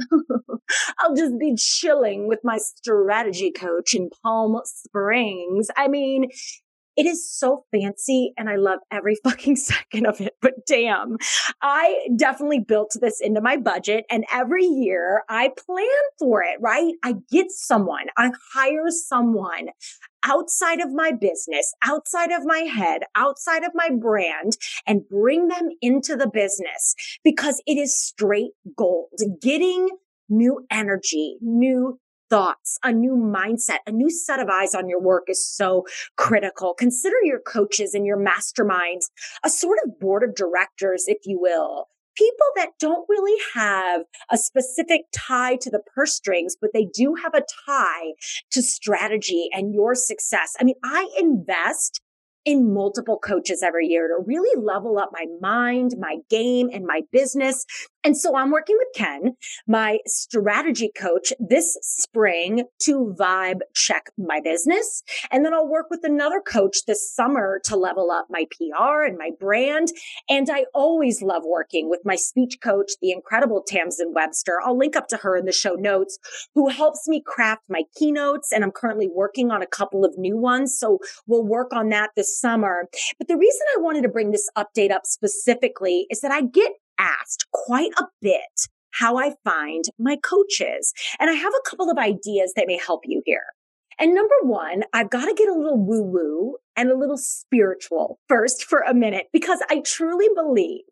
I'll 0.98 1.14
just 1.14 1.38
be 1.38 1.54
chilling 1.56 2.26
with 2.26 2.40
my 2.42 2.58
strategy 2.58 3.52
coach 3.52 3.94
in 3.94 4.08
Palm 4.22 4.60
Springs. 4.64 5.68
I 5.76 5.88
mean, 5.88 6.30
it 6.96 7.06
is 7.06 7.30
so 7.30 7.64
fancy 7.70 8.32
and 8.36 8.48
I 8.48 8.56
love 8.56 8.80
every 8.90 9.16
fucking 9.24 9.56
second 9.56 10.06
of 10.06 10.20
it. 10.20 10.34
But 10.40 10.66
damn, 10.66 11.16
I 11.62 12.08
definitely 12.16 12.60
built 12.60 12.96
this 13.00 13.20
into 13.20 13.40
my 13.40 13.56
budget 13.56 14.04
and 14.10 14.24
every 14.32 14.64
year 14.64 15.22
I 15.28 15.50
plan 15.66 15.86
for 16.18 16.42
it, 16.42 16.58
right? 16.60 16.94
I 17.02 17.14
get 17.30 17.50
someone, 17.50 18.06
I 18.16 18.32
hire 18.52 18.90
someone 18.90 19.68
outside 20.24 20.80
of 20.80 20.92
my 20.92 21.12
business, 21.12 21.74
outside 21.84 22.30
of 22.30 22.44
my 22.44 22.60
head, 22.60 23.02
outside 23.16 23.64
of 23.64 23.72
my 23.74 23.90
brand 23.90 24.56
and 24.86 25.08
bring 25.08 25.48
them 25.48 25.68
into 25.80 26.16
the 26.16 26.28
business 26.28 26.94
because 27.24 27.62
it 27.66 27.78
is 27.78 27.98
straight 27.98 28.52
gold. 28.76 29.18
Getting 29.40 29.88
new 30.28 30.66
energy, 30.70 31.36
new 31.40 31.98
thoughts, 32.30 32.78
a 32.84 32.92
new 32.92 33.16
mindset, 33.16 33.78
a 33.86 33.92
new 33.92 34.08
set 34.08 34.38
of 34.38 34.48
eyes 34.48 34.74
on 34.74 34.88
your 34.88 35.00
work 35.00 35.24
is 35.28 35.44
so 35.44 35.84
critical. 36.16 36.74
Consider 36.74 37.16
your 37.24 37.40
coaches 37.40 37.92
and 37.92 38.06
your 38.06 38.16
masterminds 38.16 39.10
a 39.44 39.50
sort 39.50 39.78
of 39.84 39.98
board 39.98 40.22
of 40.22 40.34
directors, 40.36 41.04
if 41.08 41.18
you 41.24 41.38
will. 41.40 41.88
People 42.16 42.46
that 42.56 42.70
don't 42.78 43.08
really 43.08 43.40
have 43.54 44.02
a 44.30 44.36
specific 44.36 45.02
tie 45.14 45.56
to 45.56 45.70
the 45.70 45.82
purse 45.94 46.14
strings, 46.14 46.56
but 46.60 46.70
they 46.72 46.86
do 46.92 47.14
have 47.22 47.34
a 47.34 47.44
tie 47.66 48.12
to 48.50 48.62
strategy 48.62 49.48
and 49.52 49.72
your 49.74 49.94
success. 49.94 50.54
I 50.60 50.64
mean, 50.64 50.76
I 50.84 51.08
invest 51.18 52.00
in 52.50 52.74
multiple 52.74 53.16
coaches 53.16 53.62
every 53.62 53.86
year 53.86 54.08
to 54.08 54.24
really 54.26 54.60
level 54.60 54.98
up 54.98 55.10
my 55.12 55.26
mind, 55.40 55.94
my 56.00 56.16
game, 56.28 56.68
and 56.72 56.84
my 56.84 57.02
business. 57.12 57.64
And 58.02 58.16
so 58.16 58.34
I'm 58.34 58.50
working 58.50 58.76
with 58.78 58.88
Ken, 58.94 59.36
my 59.68 59.98
strategy 60.06 60.90
coach 60.96 61.32
this 61.38 61.78
spring 61.82 62.64
to 62.80 63.14
vibe 63.18 63.60
check 63.74 64.10
my 64.18 64.40
business. 64.42 65.02
And 65.30 65.44
then 65.44 65.52
I'll 65.52 65.68
work 65.68 65.86
with 65.90 66.00
another 66.02 66.40
coach 66.40 66.78
this 66.86 67.14
summer 67.14 67.60
to 67.64 67.76
level 67.76 68.10
up 68.10 68.26
my 68.30 68.46
PR 68.50 69.02
and 69.02 69.18
my 69.18 69.30
brand. 69.38 69.88
And 70.28 70.48
I 70.50 70.64
always 70.74 71.22
love 71.22 71.42
working 71.44 71.90
with 71.90 72.00
my 72.04 72.16
speech 72.16 72.58
coach, 72.62 72.92
the 73.00 73.12
incredible 73.12 73.62
Tamsen 73.64 74.12
Webster. 74.14 74.58
I'll 74.64 74.78
link 74.78 74.96
up 74.96 75.06
to 75.08 75.18
her 75.18 75.36
in 75.36 75.44
the 75.44 75.52
show 75.52 75.74
notes, 75.74 76.18
who 76.54 76.68
helps 76.68 77.06
me 77.06 77.22
craft 77.24 77.64
my 77.68 77.82
keynotes. 77.96 78.50
And 78.50 78.64
I'm 78.64 78.72
currently 78.72 79.08
working 79.08 79.50
on 79.50 79.62
a 79.62 79.66
couple 79.66 80.04
of 80.04 80.16
new 80.16 80.38
ones. 80.38 80.76
So 80.76 80.98
we'll 81.26 81.46
work 81.46 81.74
on 81.74 81.90
that 81.90 82.10
this 82.16 82.39
summer. 82.40 82.88
But 83.18 83.28
the 83.28 83.36
reason 83.36 83.62
I 83.76 83.80
wanted 83.80 84.02
to 84.02 84.08
bring 84.08 84.30
this 84.30 84.48
update 84.56 84.90
up 84.90 85.02
specifically 85.04 86.06
is 86.10 86.20
that 86.20 86.32
I 86.32 86.42
get 86.42 86.72
asked 86.98 87.46
quite 87.52 87.92
a 87.98 88.04
bit 88.20 88.68
how 88.92 89.18
I 89.18 89.34
find 89.44 89.84
my 89.98 90.16
coaches. 90.16 90.92
And 91.18 91.30
I 91.30 91.34
have 91.34 91.52
a 91.52 91.68
couple 91.68 91.90
of 91.90 91.98
ideas 91.98 92.52
that 92.56 92.66
may 92.66 92.78
help 92.78 93.02
you 93.04 93.22
here. 93.24 93.44
And 93.98 94.14
number 94.14 94.34
one, 94.42 94.82
I've 94.92 95.10
got 95.10 95.26
to 95.26 95.34
get 95.34 95.48
a 95.48 95.54
little 95.54 95.78
woo 95.78 96.02
woo 96.02 96.56
and 96.76 96.90
a 96.90 96.96
little 96.96 97.18
spiritual 97.18 98.18
first 98.28 98.64
for 98.64 98.80
a 98.80 98.94
minute 98.94 99.26
because 99.32 99.62
I 99.70 99.82
truly 99.84 100.28
believe 100.34 100.82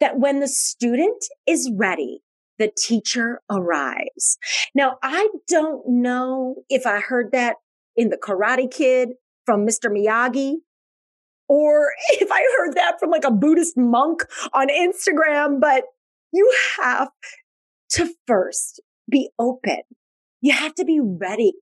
that 0.00 0.18
when 0.18 0.40
the 0.40 0.48
student 0.48 1.24
is 1.46 1.70
ready, 1.76 2.22
the 2.58 2.70
teacher 2.76 3.40
arrives. 3.50 4.38
Now, 4.74 4.96
I 5.02 5.28
don't 5.46 5.82
know 5.86 6.56
if 6.68 6.86
I 6.86 7.00
heard 7.00 7.32
that 7.32 7.56
in 7.96 8.08
the 8.08 8.16
Karate 8.16 8.70
Kid 8.70 9.10
from 9.44 9.66
Mr. 9.66 9.90
Miyagi 9.90 10.56
or 11.48 11.92
if 12.10 12.30
I 12.30 12.44
heard 12.56 12.74
that 12.76 13.00
from 13.00 13.10
like 13.10 13.24
a 13.24 13.30
Buddhist 13.30 13.76
monk 13.76 14.22
on 14.52 14.68
Instagram, 14.68 15.60
but 15.60 15.84
you 16.32 16.52
have 16.78 17.08
to 17.90 18.10
first 18.26 18.80
be 19.10 19.30
open. 19.38 19.80
You 20.40 20.52
have 20.52 20.74
to 20.76 20.84
be 20.84 21.00
ready. 21.00 21.54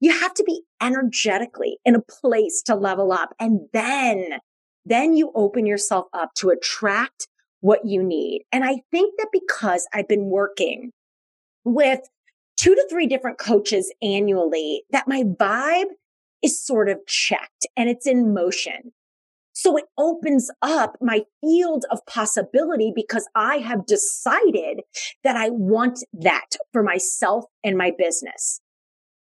You 0.00 0.12
have 0.12 0.34
to 0.34 0.44
be 0.44 0.62
energetically 0.82 1.78
in 1.84 1.94
a 1.94 2.02
place 2.02 2.62
to 2.66 2.74
level 2.74 3.12
up. 3.12 3.34
And 3.40 3.60
then, 3.72 4.40
then 4.84 5.16
you 5.16 5.32
open 5.34 5.64
yourself 5.64 6.06
up 6.12 6.34
to 6.36 6.50
attract 6.50 7.28
what 7.60 7.86
you 7.86 8.02
need. 8.02 8.42
And 8.52 8.64
I 8.64 8.82
think 8.90 9.14
that 9.18 9.28
because 9.32 9.88
I've 9.94 10.08
been 10.08 10.26
working 10.26 10.90
with 11.64 12.00
two 12.56 12.74
to 12.74 12.86
three 12.90 13.06
different 13.06 13.38
coaches 13.38 13.92
annually, 14.02 14.82
that 14.90 15.08
my 15.08 15.22
vibe 15.22 15.90
is 16.42 16.64
sort 16.64 16.88
of 16.88 16.98
checked 17.06 17.66
and 17.76 17.88
it's 17.88 18.06
in 18.06 18.34
motion. 18.34 18.92
So 19.66 19.76
it 19.76 19.86
opens 19.98 20.48
up 20.62 20.96
my 21.00 21.22
field 21.40 21.86
of 21.90 21.98
possibility 22.06 22.92
because 22.94 23.28
I 23.34 23.56
have 23.56 23.84
decided 23.84 24.82
that 25.24 25.36
I 25.36 25.48
want 25.50 26.04
that 26.12 26.50
for 26.72 26.84
myself 26.84 27.46
and 27.64 27.76
my 27.76 27.90
business. 27.98 28.60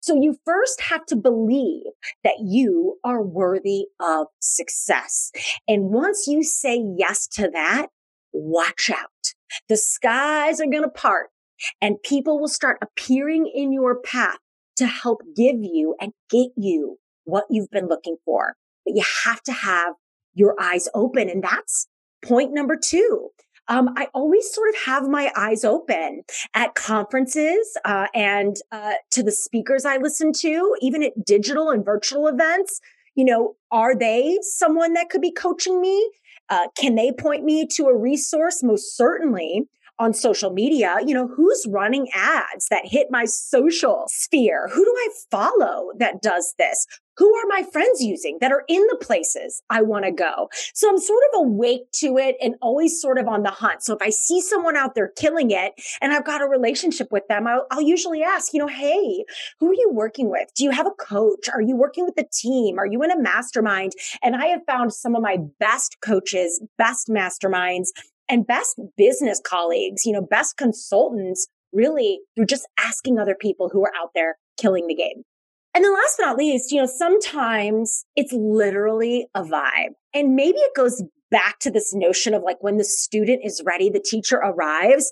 So 0.01 0.21
you 0.21 0.35
first 0.45 0.81
have 0.81 1.05
to 1.05 1.15
believe 1.15 1.85
that 2.25 2.39
you 2.43 2.97
are 3.05 3.23
worthy 3.23 3.85
of 4.01 4.27
success. 4.41 5.31
And 5.65 5.91
once 5.91 6.27
you 6.27 6.43
say 6.43 6.77
yes 6.97 7.25
to 7.35 7.49
that, 7.53 7.87
watch 8.33 8.89
out. 8.93 9.07
The 9.69 9.77
skies 9.77 10.59
are 10.59 10.65
going 10.65 10.83
to 10.83 10.89
part 10.89 11.29
and 11.81 12.03
people 12.03 12.37
will 12.37 12.49
start 12.49 12.79
appearing 12.81 13.49
in 13.55 13.71
your 13.71 14.01
path 14.01 14.39
to 14.75 14.87
help 14.87 15.21
give 15.37 15.59
you 15.61 15.95
and 16.01 16.11
get 16.29 16.49
you 16.57 16.97
what 17.23 17.45
you've 17.49 17.71
been 17.71 17.87
looking 17.87 18.17
for. 18.25 18.55
But 18.85 18.95
you 18.97 19.05
have 19.23 19.41
to 19.43 19.53
have 19.53 19.93
your 20.33 20.55
eyes 20.59 20.89
open. 20.93 21.29
And 21.29 21.43
that's 21.43 21.87
point 22.23 22.53
number 22.53 22.75
two. 22.75 23.29
Um, 23.69 23.89
I 23.95 24.07
always 24.13 24.51
sort 24.53 24.69
of 24.69 24.75
have 24.83 25.07
my 25.07 25.31
eyes 25.37 25.63
open 25.63 26.23
at 26.53 26.75
conferences 26.75 27.77
uh, 27.85 28.07
and 28.13 28.57
uh, 28.71 28.93
to 29.11 29.23
the 29.23 29.31
speakers 29.31 29.85
I 29.85 29.97
listen 29.97 30.33
to, 30.39 30.75
even 30.81 31.01
at 31.01 31.25
digital 31.25 31.69
and 31.69 31.85
virtual 31.85 32.27
events. 32.27 32.81
You 33.15 33.25
know, 33.25 33.55
are 33.71 33.95
they 33.95 34.37
someone 34.41 34.93
that 34.93 35.09
could 35.09 35.21
be 35.21 35.31
coaching 35.31 35.79
me? 35.79 36.11
Uh, 36.49 36.67
can 36.77 36.95
they 36.95 37.11
point 37.11 37.45
me 37.45 37.65
to 37.75 37.85
a 37.85 37.97
resource? 37.97 38.61
Most 38.63 38.97
certainly 38.97 39.69
on 40.03 40.13
social 40.13 40.51
media, 40.51 40.97
you 41.05 41.13
know, 41.13 41.27
who's 41.27 41.65
running 41.69 42.07
ads 42.13 42.67
that 42.69 42.85
hit 42.85 43.07
my 43.09 43.25
social 43.25 44.03
sphere? 44.07 44.69
Who 44.73 44.83
do 44.83 44.93
I 44.95 45.09
follow 45.31 45.91
that 45.97 46.21
does 46.21 46.53
this? 46.59 46.85
Who 47.17 47.35
are 47.35 47.43
my 47.47 47.63
friends 47.71 48.01
using 48.01 48.39
that 48.41 48.51
are 48.51 48.63
in 48.67 48.81
the 48.89 48.97
places 48.97 49.61
I 49.69 49.83
want 49.83 50.05
to 50.05 50.11
go? 50.11 50.49
So 50.73 50.89
I'm 50.89 50.97
sort 50.97 51.21
of 51.31 51.45
awake 51.45 51.83
to 51.97 52.17
it 52.17 52.35
and 52.41 52.55
always 52.59 52.99
sort 52.99 53.19
of 53.19 53.27
on 53.27 53.43
the 53.43 53.51
hunt. 53.51 53.83
So 53.83 53.93
if 53.93 54.01
I 54.01 54.09
see 54.09 54.41
someone 54.41 54.75
out 54.75 54.95
there 54.95 55.11
killing 55.15 55.51
it 55.51 55.73
and 56.01 56.11
I've 56.11 56.25
got 56.25 56.41
a 56.41 56.47
relationship 56.47 57.09
with 57.11 57.27
them, 57.29 57.45
I'll, 57.45 57.67
I'll 57.69 57.83
usually 57.83 58.23
ask, 58.23 58.51
you 58.51 58.59
know, 58.59 58.67
hey, 58.67 59.25
who 59.59 59.69
are 59.69 59.75
you 59.75 59.91
working 59.93 60.31
with? 60.31 60.49
Do 60.55 60.63
you 60.63 60.71
have 60.71 60.87
a 60.87 61.03
coach? 61.05 61.47
Are 61.53 61.61
you 61.61 61.75
working 61.75 62.05
with 62.05 62.17
a 62.17 62.25
team? 62.33 62.79
Are 62.79 62.87
you 62.87 63.03
in 63.03 63.11
a 63.11 63.21
mastermind? 63.21 63.93
And 64.23 64.35
I 64.35 64.47
have 64.47 64.61
found 64.65 64.91
some 64.91 65.15
of 65.15 65.21
my 65.21 65.37
best 65.59 65.97
coaches, 66.01 66.63
best 66.79 67.09
masterminds 67.09 67.89
and 68.29 68.47
best 68.47 68.79
business 68.97 69.41
colleagues, 69.45 70.05
you 70.05 70.13
know, 70.13 70.21
best 70.21 70.57
consultants 70.57 71.47
really 71.71 72.19
through 72.35 72.45
just 72.45 72.67
asking 72.79 73.19
other 73.19 73.35
people 73.39 73.69
who 73.69 73.83
are 73.83 73.91
out 73.99 74.11
there 74.15 74.37
killing 74.57 74.87
the 74.87 74.95
game. 74.95 75.23
And 75.75 75.83
then 75.83 75.93
last 75.93 76.17
but 76.17 76.25
not 76.25 76.37
least, 76.37 76.71
you 76.71 76.79
know, 76.79 76.85
sometimes 76.87 78.05
it's 78.15 78.31
literally 78.31 79.27
a 79.33 79.43
vibe 79.43 79.95
and 80.13 80.35
maybe 80.35 80.59
it 80.59 80.75
goes 80.75 81.03
back 81.31 81.57
to 81.59 81.71
this 81.71 81.93
notion 81.95 82.35
of 82.35 82.43
like 82.43 82.61
when 82.61 82.77
the 82.77 82.83
student 82.83 83.41
is 83.43 83.63
ready, 83.65 83.89
the 83.89 83.99
teacher 83.99 84.37
arrives. 84.37 85.11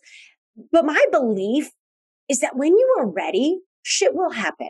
But 0.72 0.86
my 0.86 1.04
belief 1.12 1.72
is 2.30 2.42
that 2.42 2.56
when 2.56 2.74
you 2.78 2.96
are 3.00 3.08
ready, 3.08 3.60
shit 3.82 4.14
will 4.14 4.30
happen. 4.30 4.70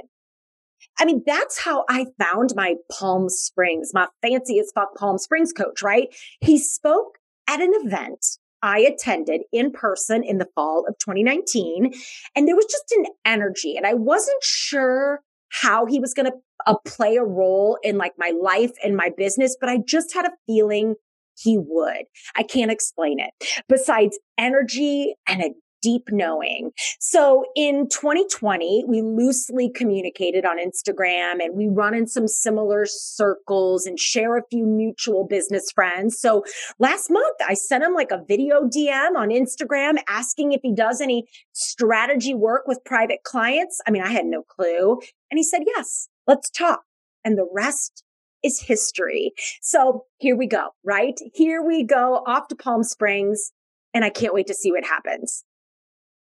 I 1.00 1.06
mean, 1.06 1.24
that's 1.26 1.60
how 1.60 1.84
I 1.90 2.08
found 2.20 2.52
my 2.56 2.76
Palm 2.92 3.28
Springs, 3.28 3.92
my 3.94 4.08
fancy 4.22 4.60
as 4.60 4.72
fuck 4.74 4.96
Palm 4.96 5.18
Springs 5.18 5.52
coach, 5.52 5.82
right? 5.82 6.08
He 6.40 6.58
spoke 6.58 7.18
at 7.52 7.62
an 7.62 7.72
event 7.76 8.26
I 8.64 8.80
attended 8.80 9.42
in 9.52 9.72
person 9.72 10.24
in 10.24 10.38
the 10.38 10.48
fall 10.56 10.86
of 10.88 10.96
2019. 11.00 11.94
And 12.36 12.48
there 12.48 12.56
was 12.56 12.66
just 12.66 12.92
an 12.92 13.06
energy 13.26 13.76
and 13.76 13.86
I 13.86 13.94
wasn't 13.94 14.44
sure 14.44 15.22
how 15.50 15.86
he 15.86 16.00
was 16.00 16.14
going 16.14 16.28
to 16.28 16.38
uh, 16.66 16.76
play 16.86 17.18
a 17.18 17.24
role 17.24 17.78
in 17.84 17.98
like 17.98 18.14
my 18.18 18.34
life 18.42 18.72
and 18.84 18.96
my 18.96 19.10
business, 19.18 19.58
but 19.60 19.70
I 19.70 19.80
just 19.86 20.14
had 20.14 20.26
a 20.26 20.32
feeling 20.48 20.96
he 21.38 21.58
would. 21.58 22.04
I 22.36 22.44
can't 22.44 22.72
explain 22.72 23.20
it. 23.20 23.64
Besides 23.68 24.20
energy 24.38 25.16
and 25.28 25.42
a 25.42 25.50
deep 25.82 26.04
knowing. 26.12 26.72
So 27.00 27.46
in 27.56 27.88
2020, 27.90 28.86
we 28.88 29.02
loosely 29.02 29.70
communicated 29.70 30.46
on 30.46 30.58
Instagram 30.58 31.44
and 31.44 31.56
we 31.56 31.68
run 31.68 31.94
in 31.94 32.08
some 32.08 32.28
similar 32.28 32.86
circles 32.86 33.86
and 33.86 34.00
share 34.00 34.38
a 34.38 34.44
few 34.50 34.66
mutual 34.66 35.26
business 35.28 35.72
friends. 35.74 36.20
So 36.20 36.44
last 36.80 37.10
month, 37.10 37.38
I 37.48 37.54
sent 37.54 37.84
him 37.84 37.94
like 37.94 38.12
a 38.12 38.24
video 38.28 38.62
DM 38.62 39.16
on 39.16 39.30
Instagram 39.30 39.98
asking 40.08 40.54
if 40.54 40.62
he 40.64 40.74
does 40.74 41.02
any 41.02 41.26
strategy 41.54 42.34
work 42.34 42.64
with 42.68 42.84
private 42.86 43.24
clients. 43.24 43.80
I 43.88 43.92
mean, 43.92 44.04
I 44.04 44.10
had 44.10 44.26
no 44.26 44.44
clue. 44.44 45.00
And 45.30 45.38
he 45.38 45.44
said, 45.44 45.62
yes, 45.66 46.08
let's 46.28 46.50
talk. 46.50 46.82
And 47.24 47.38
the 47.38 47.48
rest 47.54 48.04
is 48.44 48.60
history. 48.60 49.34
So 49.62 50.06
here 50.18 50.36
we 50.36 50.48
go, 50.48 50.70
right? 50.84 51.20
Here 51.34 51.62
we 51.62 51.84
go 51.84 52.24
off 52.26 52.48
to 52.50 52.56
Palm 52.56 52.84
Springs 52.84 53.52
and 53.94 54.04
I 54.04 54.10
can't 54.10 54.34
wait 54.34 54.48
to 54.48 54.54
see 54.54 54.72
what 54.72 54.84
happens. 54.84 55.44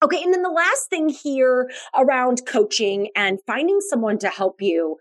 Okay. 0.03 0.23
And 0.23 0.33
then 0.33 0.43
the 0.43 0.50
last 0.50 0.91
thing 0.91 1.09
here 1.09 1.71
around 1.97 2.43
coaching 2.47 3.09
and 3.17 3.38
finding 3.47 3.81
someone 3.81 4.19
to 4.19 4.29
help 4.29 4.61
you. 4.61 4.97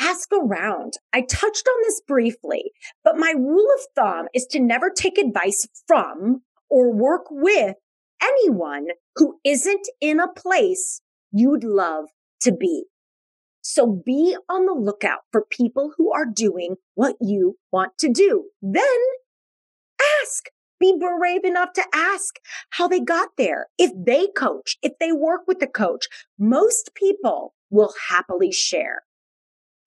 Ask 0.00 0.30
around. 0.32 0.94
I 1.12 1.20
touched 1.20 1.68
on 1.68 1.82
this 1.82 2.00
briefly, 2.06 2.72
but 3.04 3.18
my 3.18 3.34
rule 3.36 3.66
of 3.76 3.86
thumb 3.94 4.28
is 4.34 4.46
to 4.46 4.58
never 4.58 4.88
take 4.88 5.18
advice 5.18 5.68
from 5.86 6.42
or 6.70 6.90
work 6.90 7.26
with 7.30 7.76
anyone 8.22 8.86
who 9.16 9.38
isn't 9.44 9.86
in 10.00 10.18
a 10.18 10.32
place 10.32 11.02
you'd 11.32 11.64
love 11.64 12.06
to 12.40 12.52
be. 12.52 12.84
So 13.62 14.02
be 14.04 14.36
on 14.48 14.64
the 14.64 14.72
lookout 14.72 15.20
for 15.32 15.44
people 15.50 15.92
who 15.96 16.12
are 16.12 16.26
doing 16.26 16.76
what 16.94 17.16
you 17.20 17.56
want 17.70 17.92
to 17.98 18.08
do. 18.08 18.44
Then 18.62 18.82
ask. 20.22 20.46
Be 20.80 20.98
brave 20.98 21.44
enough 21.44 21.74
to 21.74 21.84
ask 21.94 22.36
how 22.70 22.88
they 22.88 23.00
got 23.00 23.28
there. 23.36 23.66
If 23.78 23.92
they 23.94 24.28
coach, 24.28 24.78
if 24.82 24.92
they 24.98 25.12
work 25.12 25.42
with 25.46 25.60
the 25.60 25.66
coach, 25.66 26.06
most 26.38 26.94
people 26.94 27.54
will 27.70 27.92
happily 28.08 28.50
share. 28.50 29.02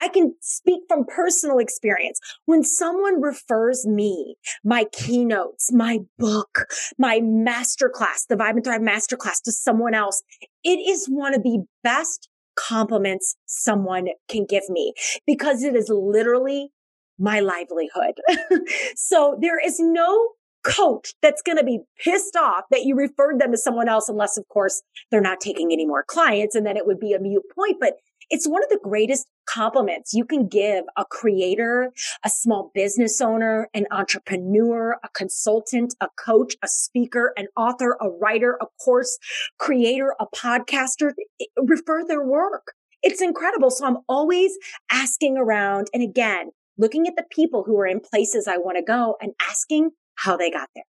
I 0.03 0.09
can 0.09 0.35
speak 0.41 0.81
from 0.89 1.05
personal 1.05 1.59
experience. 1.59 2.19
When 2.45 2.63
someone 2.63 3.21
refers 3.21 3.87
me, 3.87 4.35
my 4.63 4.85
keynotes, 4.91 5.71
my 5.71 5.99
book, 6.19 6.65
my 6.97 7.21
masterclass, 7.21 8.27
the 8.27 8.35
Vibe 8.35 8.55
and 8.55 8.63
Thrive 8.65 8.81
masterclass 8.81 9.41
to 9.45 9.51
someone 9.51 9.93
else, 9.93 10.21
it 10.63 10.77
is 10.77 11.07
one 11.07 11.33
of 11.33 11.43
the 11.43 11.63
best 11.83 12.27
compliments 12.55 13.35
someone 13.45 14.09
can 14.27 14.45
give 14.45 14.69
me 14.69 14.93
because 15.25 15.63
it 15.63 15.73
is 15.73 15.89
literally 15.89 16.71
my 17.17 17.39
livelihood. 17.39 18.19
so 18.95 19.37
there 19.41 19.59
is 19.59 19.79
no 19.79 20.31
coach 20.63 21.13
that's 21.21 21.41
going 21.41 21.57
to 21.57 21.63
be 21.63 21.79
pissed 21.99 22.35
off 22.35 22.63
that 22.71 22.83
you 22.83 22.95
referred 22.95 23.39
them 23.39 23.51
to 23.51 23.57
someone 23.57 23.89
else, 23.89 24.09
unless, 24.09 24.37
of 24.37 24.47
course, 24.49 24.81
they're 25.11 25.21
not 25.21 25.39
taking 25.39 25.71
any 25.71 25.85
more 25.85 26.03
clients. 26.03 26.55
And 26.55 26.65
then 26.65 26.77
it 26.77 26.85
would 26.85 26.99
be 26.99 27.13
a 27.13 27.19
mute 27.19 27.43
point. 27.53 27.77
But 27.79 27.93
it's 28.29 28.47
one 28.47 28.63
of 28.63 28.69
the 28.69 28.79
greatest 28.81 29.27
compliments 29.45 30.13
you 30.13 30.25
can 30.25 30.47
give 30.47 30.85
a 30.97 31.05
creator, 31.05 31.91
a 32.23 32.29
small 32.29 32.71
business 32.73 33.19
owner, 33.21 33.69
an 33.73 33.85
entrepreneur, 33.91 34.97
a 35.03 35.09
consultant, 35.13 35.93
a 36.01 36.07
coach, 36.17 36.55
a 36.63 36.67
speaker, 36.67 37.33
an 37.37 37.47
author, 37.57 37.97
a 38.01 38.09
writer, 38.09 38.57
a 38.61 38.65
course 38.83 39.17
creator, 39.59 40.15
a 40.19 40.25
podcaster. 40.27 41.11
Eh, 41.41 41.45
refer 41.61 42.05
their 42.05 42.23
work. 42.23 42.73
It's 43.01 43.21
incredible. 43.21 43.69
So 43.69 43.85
I'm 43.85 43.97
always 44.07 44.57
asking 44.91 45.37
around. 45.37 45.87
And 45.93 46.01
again, 46.01 46.51
looking 46.77 47.07
at 47.07 47.15
the 47.17 47.25
people 47.29 47.63
who 47.63 47.77
are 47.79 47.85
in 47.85 47.99
places 47.99 48.47
I 48.47 48.57
want 48.57 48.77
to 48.77 48.83
go 48.83 49.17
and 49.21 49.33
asking 49.49 49.91
how 50.15 50.37
they 50.37 50.51
got 50.51 50.69
there. 50.75 50.85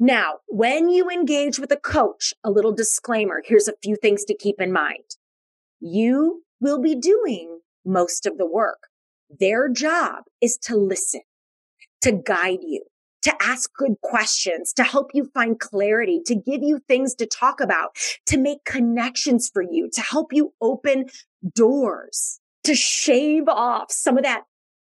Now, 0.00 0.34
when 0.46 0.90
you 0.90 1.10
engage 1.10 1.58
with 1.58 1.72
a 1.72 1.76
coach, 1.76 2.32
a 2.44 2.50
little 2.50 2.72
disclaimer. 2.72 3.42
Here's 3.44 3.66
a 3.66 3.74
few 3.82 3.96
things 3.96 4.24
to 4.24 4.36
keep 4.36 4.60
in 4.60 4.72
mind. 4.72 5.16
You 5.80 6.44
will 6.60 6.80
be 6.80 6.94
doing 6.94 7.60
most 7.84 8.26
of 8.26 8.38
the 8.38 8.46
work. 8.46 8.88
Their 9.40 9.68
job 9.68 10.24
is 10.40 10.56
to 10.62 10.76
listen, 10.76 11.22
to 12.02 12.12
guide 12.12 12.60
you, 12.62 12.84
to 13.22 13.34
ask 13.42 13.70
good 13.74 13.96
questions, 14.02 14.72
to 14.74 14.84
help 14.84 15.10
you 15.14 15.30
find 15.34 15.58
clarity, 15.58 16.20
to 16.26 16.34
give 16.34 16.62
you 16.62 16.80
things 16.86 17.14
to 17.16 17.26
talk 17.26 17.60
about, 17.60 17.96
to 18.26 18.38
make 18.38 18.64
connections 18.64 19.50
for 19.52 19.62
you, 19.62 19.90
to 19.92 20.00
help 20.00 20.32
you 20.32 20.54
open 20.60 21.06
doors, 21.54 22.40
to 22.64 22.74
shave 22.74 23.48
off 23.48 23.90
some 23.90 24.16
of 24.16 24.24
that 24.24 24.44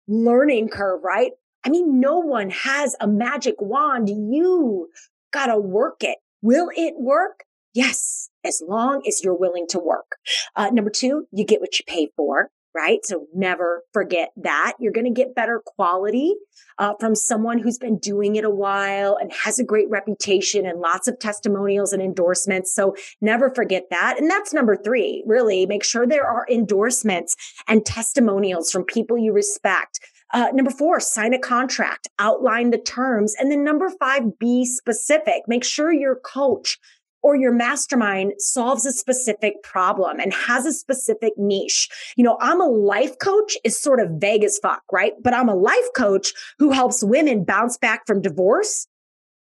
learning 0.07 0.69
curve, 0.69 1.03
right? 1.03 1.33
I 1.65 1.71
mean, 1.71 2.01
no 2.01 2.19
one 2.19 2.51
has 2.51 2.97
a 3.01 3.07
magic 3.07 3.57
wand. 3.59 4.09
You 4.09 4.89
gotta 5.33 5.59
work 5.59 6.03
it. 6.03 6.19
Will 6.43 6.71
it 6.75 6.95
work? 6.99 7.45
Yes, 7.75 8.31
as 8.45 8.63
long 8.67 9.03
as 9.07 9.23
you're 9.23 9.37
willing 9.37 9.67
to 9.69 9.79
work. 9.79 10.17
Uh, 10.57 10.71
number 10.71 10.91
two, 10.91 11.27
you 11.31 11.45
get 11.45 11.61
what 11.61 11.79
you 11.79 11.85
pay 11.87 12.09
for, 12.17 12.51
right? 12.75 12.99
So 13.05 13.27
never 13.35 13.85
forget 13.93 14.31
that. 14.37 14.75
You're 14.79 14.93
going 14.93 15.07
to 15.07 15.13
get 15.13 15.35
better 15.35 15.63
quality 15.65 16.35
uh, 16.79 16.95
from 16.99 17.15
someone 17.15 17.59
who's 17.59 17.79
been 17.79 17.99
doing 17.99 18.37
it 18.37 18.45
a 18.45 18.51
while 18.51 19.17
and 19.21 19.33
has 19.33 19.59
a 19.59 19.65
great 19.65 19.89
reputation 19.91 20.67
and 20.67 20.81
lots 20.81 21.09
of 21.09 21.19
testimonials 21.19 21.93
and 21.93 22.03
endorsements. 22.03 22.75
So 22.75 22.97
never 23.21 23.53
forget 23.55 23.85
that. 23.91 24.19
And 24.19 24.31
that's 24.31 24.53
number 24.53 24.77
three, 24.77 25.23
really 25.27 25.67
make 25.67 25.85
sure 25.85 26.07
there 26.07 26.27
are 26.27 26.47
endorsements 26.51 27.37
and 27.69 27.85
testimonials 27.85 28.71
from 28.71 28.85
people 28.85 29.19
you 29.19 29.33
respect. 29.33 30.01
Uh, 30.33 30.49
number 30.53 30.71
four, 30.71 31.01
sign 31.01 31.35
a 31.35 31.39
contract, 31.39 32.09
outline 32.19 32.71
the 32.71 32.79
terms. 32.79 33.35
And 33.39 33.51
then 33.51 33.65
number 33.65 33.91
five, 33.91 34.39
be 34.39 34.65
specific. 34.65 35.43
Make 35.49 35.65
sure 35.65 35.93
your 35.93 36.17
coach 36.17 36.79
or 37.23 37.37
your 37.37 37.53
mastermind 37.53 38.33
solves 38.39 38.87
a 38.87 38.93
specific 38.93 39.63
problem 39.63 40.21
and 40.21 40.33
has 40.33 40.67
a 40.67 40.73
specific 40.73 41.33
niche. 41.37 41.89
You 42.17 42.25
know, 42.25 42.39
I'm 42.41 42.61
a 42.61 42.67
life 42.67 43.19
coach 43.19 43.57
is 43.65 43.81
sort 43.81 44.01
of 44.01 44.13
vague 44.13 44.45
as 44.45 44.59
fuck, 44.59 44.83
right? 44.91 45.13
But 45.23 45.35
I'm 45.35 45.49
a 45.49 45.55
life 45.55 45.89
coach 45.95 46.33
who 46.59 46.71
helps 46.71 47.05
women 47.05 47.45
bounce 47.45 47.77
back 47.77 48.07
from 48.07 48.23
divorce. 48.23 48.87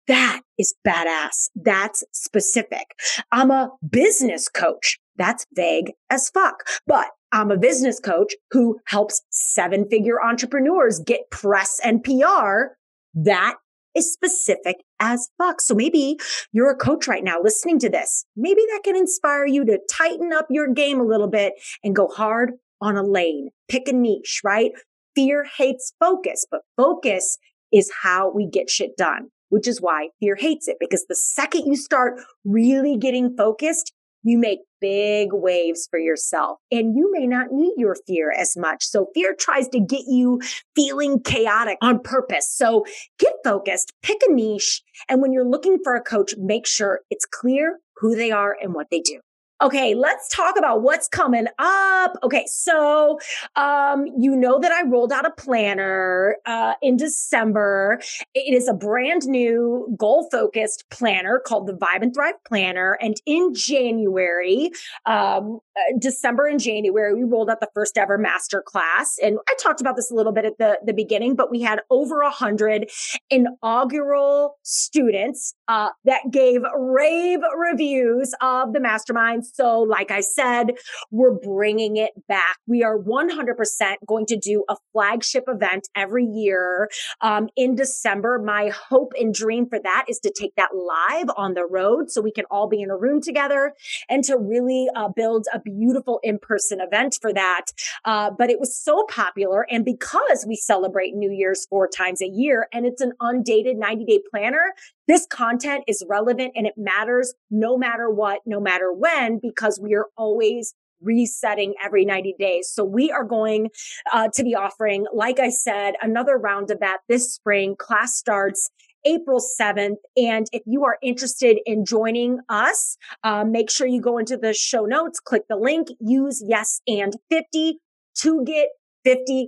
That 0.07 0.41
is 0.57 0.73
badass. 0.87 1.49
That's 1.55 2.03
specific. 2.13 2.95
I'm 3.31 3.51
a 3.51 3.71
business 3.87 4.47
coach. 4.47 4.99
That's 5.17 5.45
vague 5.53 5.91
as 6.09 6.29
fuck. 6.29 6.63
But 6.85 7.07
I'm 7.31 7.51
a 7.51 7.57
business 7.57 7.99
coach 7.99 8.33
who 8.51 8.79
helps 8.85 9.21
seven 9.29 9.87
figure 9.89 10.21
entrepreneurs 10.23 10.99
get 10.99 11.29
press 11.29 11.79
and 11.83 12.03
PR. 12.03 12.75
That 13.13 13.55
is 13.95 14.13
specific 14.13 14.77
as 14.99 15.29
fuck. 15.37 15.59
So 15.59 15.73
maybe 15.73 16.17
you're 16.53 16.71
a 16.71 16.75
coach 16.75 17.07
right 17.07 17.23
now 17.23 17.41
listening 17.41 17.79
to 17.79 17.89
this. 17.89 18.25
Maybe 18.35 18.61
that 18.71 18.81
can 18.83 18.95
inspire 18.95 19.45
you 19.45 19.65
to 19.65 19.79
tighten 19.91 20.31
up 20.31 20.47
your 20.49 20.71
game 20.71 20.99
a 20.99 21.05
little 21.05 21.27
bit 21.27 21.53
and 21.83 21.95
go 21.95 22.07
hard 22.07 22.53
on 22.79 22.95
a 22.95 23.03
lane. 23.03 23.49
Pick 23.67 23.87
a 23.87 23.93
niche, 23.93 24.41
right? 24.43 24.71
Fear 25.15 25.45
hates 25.57 25.93
focus, 25.99 26.45
but 26.49 26.61
focus 26.77 27.37
is 27.73 27.91
how 28.03 28.31
we 28.31 28.47
get 28.47 28.69
shit 28.69 28.95
done, 28.95 29.29
which 29.49 29.67
is 29.67 29.81
why 29.81 30.09
fear 30.19 30.35
hates 30.35 30.67
it. 30.67 30.77
Because 30.79 31.05
the 31.09 31.15
second 31.15 31.65
you 31.65 31.75
start 31.75 32.19
really 32.45 32.97
getting 32.97 33.35
focused, 33.35 33.93
you 34.27 34.37
make 34.37 34.59
big 34.79 35.29
waves 35.31 35.87
for 35.89 35.99
yourself 35.99 36.59
and 36.71 36.95
you 36.95 37.11
may 37.11 37.25
not 37.25 37.51
need 37.51 37.73
your 37.77 37.95
fear 38.05 38.31
as 38.31 38.55
much. 38.57 38.83
So 38.83 39.07
fear 39.13 39.35
tries 39.37 39.67
to 39.69 39.79
get 39.79 40.03
you 40.07 40.41
feeling 40.75 41.21
chaotic 41.21 41.77
on 41.81 41.99
purpose. 42.01 42.51
So 42.51 42.85
get 43.19 43.33
focused, 43.43 43.93
pick 44.03 44.17
a 44.27 44.31
niche. 44.31 44.81
And 45.09 45.21
when 45.21 45.33
you're 45.33 45.47
looking 45.47 45.77
for 45.83 45.95
a 45.95 46.03
coach, 46.03 46.35
make 46.37 46.67
sure 46.67 47.01
it's 47.09 47.25
clear 47.25 47.79
who 47.97 48.15
they 48.15 48.31
are 48.31 48.55
and 48.61 48.73
what 48.73 48.87
they 48.91 49.01
do. 49.01 49.19
Okay, 49.59 49.95
let's 49.95 50.29
talk 50.29 50.55
about 50.55 50.83
what's 50.83 51.07
coming 51.07 51.47
up. 51.57 52.15
Okay, 52.21 52.45
so 52.47 53.17
um, 53.55 54.05
you 54.19 54.35
know 54.35 54.59
that 54.59 54.71
I 54.71 54.87
rolled 54.87 55.11
out 55.11 55.25
a 55.25 55.31
planner 55.31 56.37
uh, 56.45 56.73
in 56.83 56.95
December. 56.95 57.99
It 58.35 58.53
is 58.53 58.67
a 58.67 58.73
brand 58.73 59.23
new 59.25 59.95
goal 59.97 60.29
focused 60.31 60.85
planner 60.91 61.41
called 61.43 61.65
the 61.65 61.73
Vibe 61.73 62.03
and 62.03 62.13
Thrive 62.13 62.35
Planner. 62.47 62.99
And 63.01 63.15
in 63.25 63.55
January, 63.55 64.69
um, 65.07 65.59
uh, 65.75 65.97
December 65.99 66.45
and 66.45 66.59
January, 66.59 67.15
we 67.15 67.23
rolled 67.23 67.49
out 67.49 67.59
the 67.59 67.69
first 67.73 67.97
ever 67.97 68.19
master 68.19 68.61
class. 68.61 69.17
And 69.23 69.39
I 69.49 69.55
talked 69.59 69.81
about 69.81 69.95
this 69.95 70.11
a 70.11 70.13
little 70.13 70.33
bit 70.33 70.45
at 70.45 70.59
the, 70.59 70.77
the 70.85 70.93
beginning, 70.93 71.35
but 71.35 71.49
we 71.49 71.61
had 71.61 71.81
over 71.89 72.21
a 72.21 72.29
hundred 72.29 72.91
inaugural 73.31 74.57
students 74.61 75.55
uh, 75.67 75.89
that 76.05 76.21
gave 76.31 76.61
rave 76.77 77.39
reviews 77.57 78.35
of 78.39 78.73
the 78.73 78.79
mastermind 78.79 79.46
so, 79.53 79.79
like 79.79 80.11
I 80.11 80.21
said, 80.21 80.73
we're 81.11 81.33
bringing 81.33 81.97
it 81.97 82.11
back. 82.27 82.57
We 82.67 82.83
are 82.83 82.97
100% 82.97 83.95
going 84.05 84.25
to 84.27 84.37
do 84.37 84.63
a 84.69 84.75
flagship 84.91 85.45
event 85.47 85.87
every 85.95 86.25
year 86.25 86.89
um, 87.21 87.49
in 87.55 87.75
December. 87.75 88.39
My 88.43 88.69
hope 88.69 89.13
and 89.19 89.33
dream 89.33 89.67
for 89.67 89.79
that 89.79 90.05
is 90.07 90.19
to 90.19 90.31
take 90.37 90.55
that 90.55 90.69
live 90.73 91.29
on 91.37 91.53
the 91.53 91.65
road 91.65 92.11
so 92.11 92.21
we 92.21 92.31
can 92.31 92.45
all 92.51 92.67
be 92.67 92.81
in 92.81 92.89
a 92.89 92.97
room 92.97 93.21
together 93.21 93.73
and 94.09 94.23
to 94.25 94.37
really 94.37 94.87
uh, 94.95 95.09
build 95.15 95.45
a 95.53 95.59
beautiful 95.59 96.19
in-person 96.23 96.79
event 96.81 97.17
for 97.21 97.33
that. 97.33 97.65
Uh, 98.05 98.31
but 98.37 98.49
it 98.49 98.59
was 98.59 98.77
so 98.77 99.05
popular. 99.09 99.65
And 99.69 99.85
because 99.85 100.45
we 100.47 100.55
celebrate 100.55 101.15
New 101.15 101.31
Year's 101.31 101.65
four 101.67 101.87
times 101.87 102.21
a 102.21 102.27
year 102.27 102.67
and 102.73 102.85
it's 102.85 103.01
an 103.01 103.13
undated 103.19 103.77
90 103.77 104.05
day 104.05 104.19
planner, 104.29 104.73
This 105.07 105.25
content 105.25 105.83
is 105.87 106.05
relevant 106.07 106.53
and 106.55 106.67
it 106.67 106.73
matters 106.77 107.33
no 107.49 107.77
matter 107.77 108.09
what, 108.09 108.41
no 108.45 108.59
matter 108.59 108.91
when, 108.91 109.39
because 109.41 109.79
we 109.81 109.95
are 109.95 110.07
always 110.17 110.73
resetting 111.01 111.75
every 111.83 112.05
90 112.05 112.35
days. 112.39 112.71
So 112.73 112.83
we 112.83 113.11
are 113.11 113.23
going 113.23 113.69
uh, 114.11 114.29
to 114.33 114.43
be 114.43 114.55
offering, 114.55 115.05
like 115.13 115.39
I 115.39 115.49
said, 115.49 115.93
another 116.01 116.37
round 116.37 116.71
of 116.71 116.79
that 116.79 116.99
this 117.07 117.33
spring. 117.33 117.75
Class 117.77 118.15
starts 118.15 118.69
April 119.05 119.39
7th. 119.39 119.97
And 120.17 120.47
if 120.51 120.63
you 120.65 120.83
are 120.85 120.97
interested 121.01 121.59
in 121.65 121.85
joining 121.85 122.39
us, 122.49 122.97
uh, 123.23 123.45
make 123.45 123.69
sure 123.69 123.87
you 123.87 124.01
go 124.01 124.17
into 124.17 124.37
the 124.37 124.53
show 124.53 124.85
notes, 124.85 125.19
click 125.19 125.43
the 125.47 125.55
link, 125.55 125.89
use 125.99 126.43
yes 126.45 126.81
and 126.87 127.15
50 127.29 127.79
to 128.21 128.43
get 128.43 128.69
50% 129.05 129.47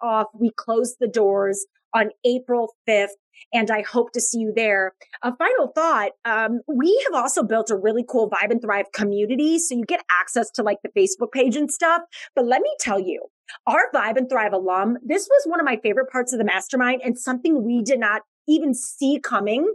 off. 0.00 0.28
We 0.34 0.50
close 0.56 0.96
the 1.00 1.08
doors 1.08 1.66
on 1.94 2.10
April 2.24 2.74
5th 2.88 3.14
and 3.52 3.70
I 3.70 3.82
hope 3.82 4.12
to 4.12 4.20
see 4.20 4.38
you 4.38 4.52
there. 4.54 4.92
A 5.22 5.34
final 5.36 5.72
thought. 5.74 6.12
Um, 6.24 6.60
we 6.68 7.02
have 7.06 7.20
also 7.20 7.42
built 7.42 7.70
a 7.70 7.76
really 7.76 8.04
cool 8.08 8.30
Vibe 8.30 8.50
and 8.50 8.62
Thrive 8.62 8.86
community. 8.92 9.58
So 9.58 9.74
you 9.74 9.84
get 9.84 10.04
access 10.10 10.50
to 10.52 10.62
like 10.62 10.78
the 10.82 10.90
Facebook 10.90 11.32
page 11.32 11.56
and 11.56 11.70
stuff. 11.70 12.02
But 12.34 12.46
let 12.46 12.62
me 12.62 12.70
tell 12.80 13.00
you, 13.00 13.26
our 13.66 13.90
Vibe 13.94 14.16
and 14.16 14.28
Thrive 14.28 14.52
alum, 14.52 14.98
this 15.04 15.28
was 15.28 15.44
one 15.46 15.60
of 15.60 15.66
my 15.66 15.76
favorite 15.82 16.10
parts 16.10 16.32
of 16.32 16.38
the 16.38 16.44
mastermind 16.44 17.02
and 17.04 17.18
something 17.18 17.64
we 17.64 17.82
did 17.82 18.00
not 18.00 18.22
even 18.48 18.74
see 18.74 19.20
coming 19.22 19.72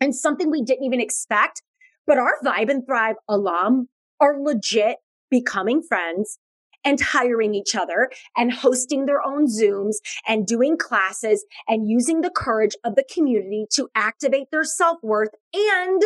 and 0.00 0.14
something 0.14 0.50
we 0.50 0.62
didn't 0.62 0.84
even 0.84 1.00
expect. 1.00 1.62
But 2.06 2.18
our 2.18 2.34
Vibe 2.44 2.70
and 2.70 2.86
Thrive 2.86 3.16
alum 3.28 3.88
are 4.20 4.38
legit 4.38 4.96
becoming 5.30 5.82
friends 5.82 6.38
and 6.84 7.00
hiring 7.00 7.54
each 7.54 7.74
other 7.74 8.10
and 8.36 8.52
hosting 8.52 9.06
their 9.06 9.24
own 9.24 9.46
Zooms 9.46 9.96
and 10.26 10.46
doing 10.46 10.76
classes 10.76 11.44
and 11.68 11.88
using 11.88 12.20
the 12.20 12.30
courage 12.30 12.74
of 12.84 12.94
the 12.94 13.04
community 13.12 13.66
to 13.74 13.88
activate 13.94 14.48
their 14.50 14.64
self 14.64 14.98
worth 15.02 15.30
and 15.54 16.02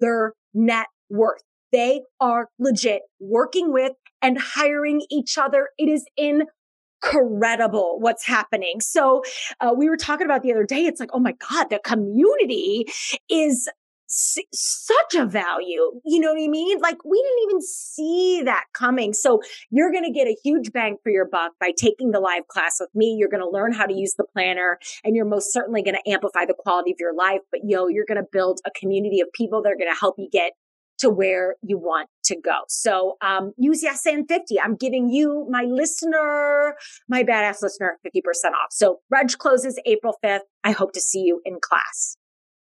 their 0.00 0.32
net 0.52 0.86
worth. 1.10 1.42
They 1.72 2.02
are 2.20 2.48
legit 2.58 3.02
working 3.18 3.72
with 3.72 3.92
and 4.22 4.38
hiring 4.38 5.02
each 5.10 5.36
other. 5.36 5.68
It 5.76 5.88
is 5.88 6.06
incredible 6.16 7.98
what's 8.00 8.24
happening. 8.24 8.80
So 8.80 9.22
uh, 9.60 9.74
we 9.76 9.88
were 9.88 9.96
talking 9.96 10.24
about 10.24 10.42
the 10.42 10.52
other 10.52 10.64
day. 10.64 10.86
It's 10.86 11.00
like, 11.00 11.10
oh 11.12 11.18
my 11.18 11.34
God, 11.50 11.70
the 11.70 11.80
community 11.84 12.86
is 13.28 13.68
such 14.14 15.14
a 15.14 15.26
value. 15.26 16.00
You 16.04 16.20
know 16.20 16.32
what 16.32 16.42
I 16.42 16.48
mean? 16.48 16.78
Like 16.80 17.04
we 17.04 17.20
didn't 17.20 17.50
even 17.50 17.62
see 17.62 18.42
that 18.44 18.64
coming. 18.72 19.12
So 19.12 19.40
you're 19.70 19.90
going 19.90 20.04
to 20.04 20.12
get 20.12 20.28
a 20.28 20.36
huge 20.42 20.72
bang 20.72 20.96
for 21.02 21.10
your 21.10 21.26
buck 21.26 21.52
by 21.60 21.72
taking 21.76 22.12
the 22.12 22.20
live 22.20 22.46
class 22.48 22.76
with 22.80 22.90
me. 22.94 23.16
You're 23.18 23.28
going 23.28 23.42
to 23.42 23.50
learn 23.50 23.72
how 23.72 23.86
to 23.86 23.94
use 23.94 24.14
the 24.16 24.24
planner 24.32 24.78
and 25.04 25.16
you're 25.16 25.24
most 25.24 25.52
certainly 25.52 25.82
going 25.82 25.96
to 25.96 26.10
amplify 26.10 26.44
the 26.46 26.54
quality 26.56 26.92
of 26.92 26.96
your 27.00 27.14
life. 27.14 27.40
But 27.50 27.60
yo, 27.64 27.88
you're 27.88 28.06
going 28.06 28.20
to 28.20 28.28
build 28.30 28.60
a 28.66 28.70
community 28.78 29.20
of 29.20 29.28
people 29.32 29.62
that 29.62 29.72
are 29.72 29.76
going 29.76 29.92
to 29.92 29.98
help 29.98 30.14
you 30.18 30.28
get 30.30 30.52
to 30.98 31.10
where 31.10 31.56
you 31.62 31.76
want 31.76 32.08
to 32.24 32.36
go. 32.40 32.60
So 32.68 33.16
um, 33.20 33.52
use 33.56 33.82
Yes 33.82 34.06
and 34.06 34.26
50. 34.28 34.60
I'm 34.60 34.76
giving 34.76 35.10
you, 35.10 35.46
my 35.50 35.64
listener, 35.64 36.76
my 37.08 37.24
badass 37.24 37.62
listener, 37.62 37.98
50% 38.06 38.20
off. 38.52 38.70
So 38.70 39.00
Reg 39.10 39.30
closes 39.38 39.78
April 39.86 40.14
5th. 40.24 40.40
I 40.62 40.70
hope 40.70 40.92
to 40.92 41.00
see 41.00 41.20
you 41.20 41.40
in 41.44 41.58
class. 41.60 42.16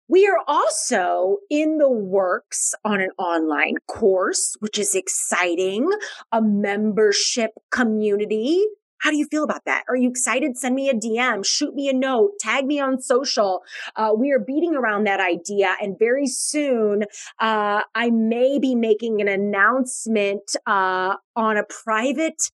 We 0.09 0.27
are 0.27 0.38
also 0.47 1.38
in 1.51 1.77
the 1.77 1.90
works 1.90 2.75
on 2.83 3.03
an 3.03 3.11
online 3.18 3.75
course, 3.87 4.57
which 4.61 4.79
is 4.79 4.94
exciting, 4.94 5.90
a 6.33 6.40
membership 6.40 7.51
community. 7.71 8.64
How 9.01 9.11
do 9.11 9.18
you 9.18 9.27
feel 9.27 9.44
about 9.44 9.66
that? 9.66 9.85
Are 9.87 9.97
you 9.97 10.09
excited? 10.09 10.57
Send 10.57 10.75
me 10.75 10.88
a 10.88 10.94
DM, 10.94 11.44
shoot 11.44 11.75
me 11.75 11.90
a 11.90 11.92
note, 11.92 12.33
tag 12.40 12.64
me 12.64 12.81
on 12.81 13.01
social. 13.03 13.62
Uh, 13.97 14.12
we 14.16 14.33
are 14.33 14.40
beating 14.40 14.75
around 14.75 15.05
that 15.05 15.21
idea. 15.21 15.77
And 15.81 15.99
very 15.99 16.27
soon, 16.27 17.05
uh, 17.38 17.83
I 17.94 18.11
may 18.11 18.59
be 18.59 18.75
making 18.75 19.21
an 19.21 19.29
announcement 19.29 20.57
uh, 20.66 21.16
on 21.37 21.59
a 21.59 21.64
private 21.64 22.51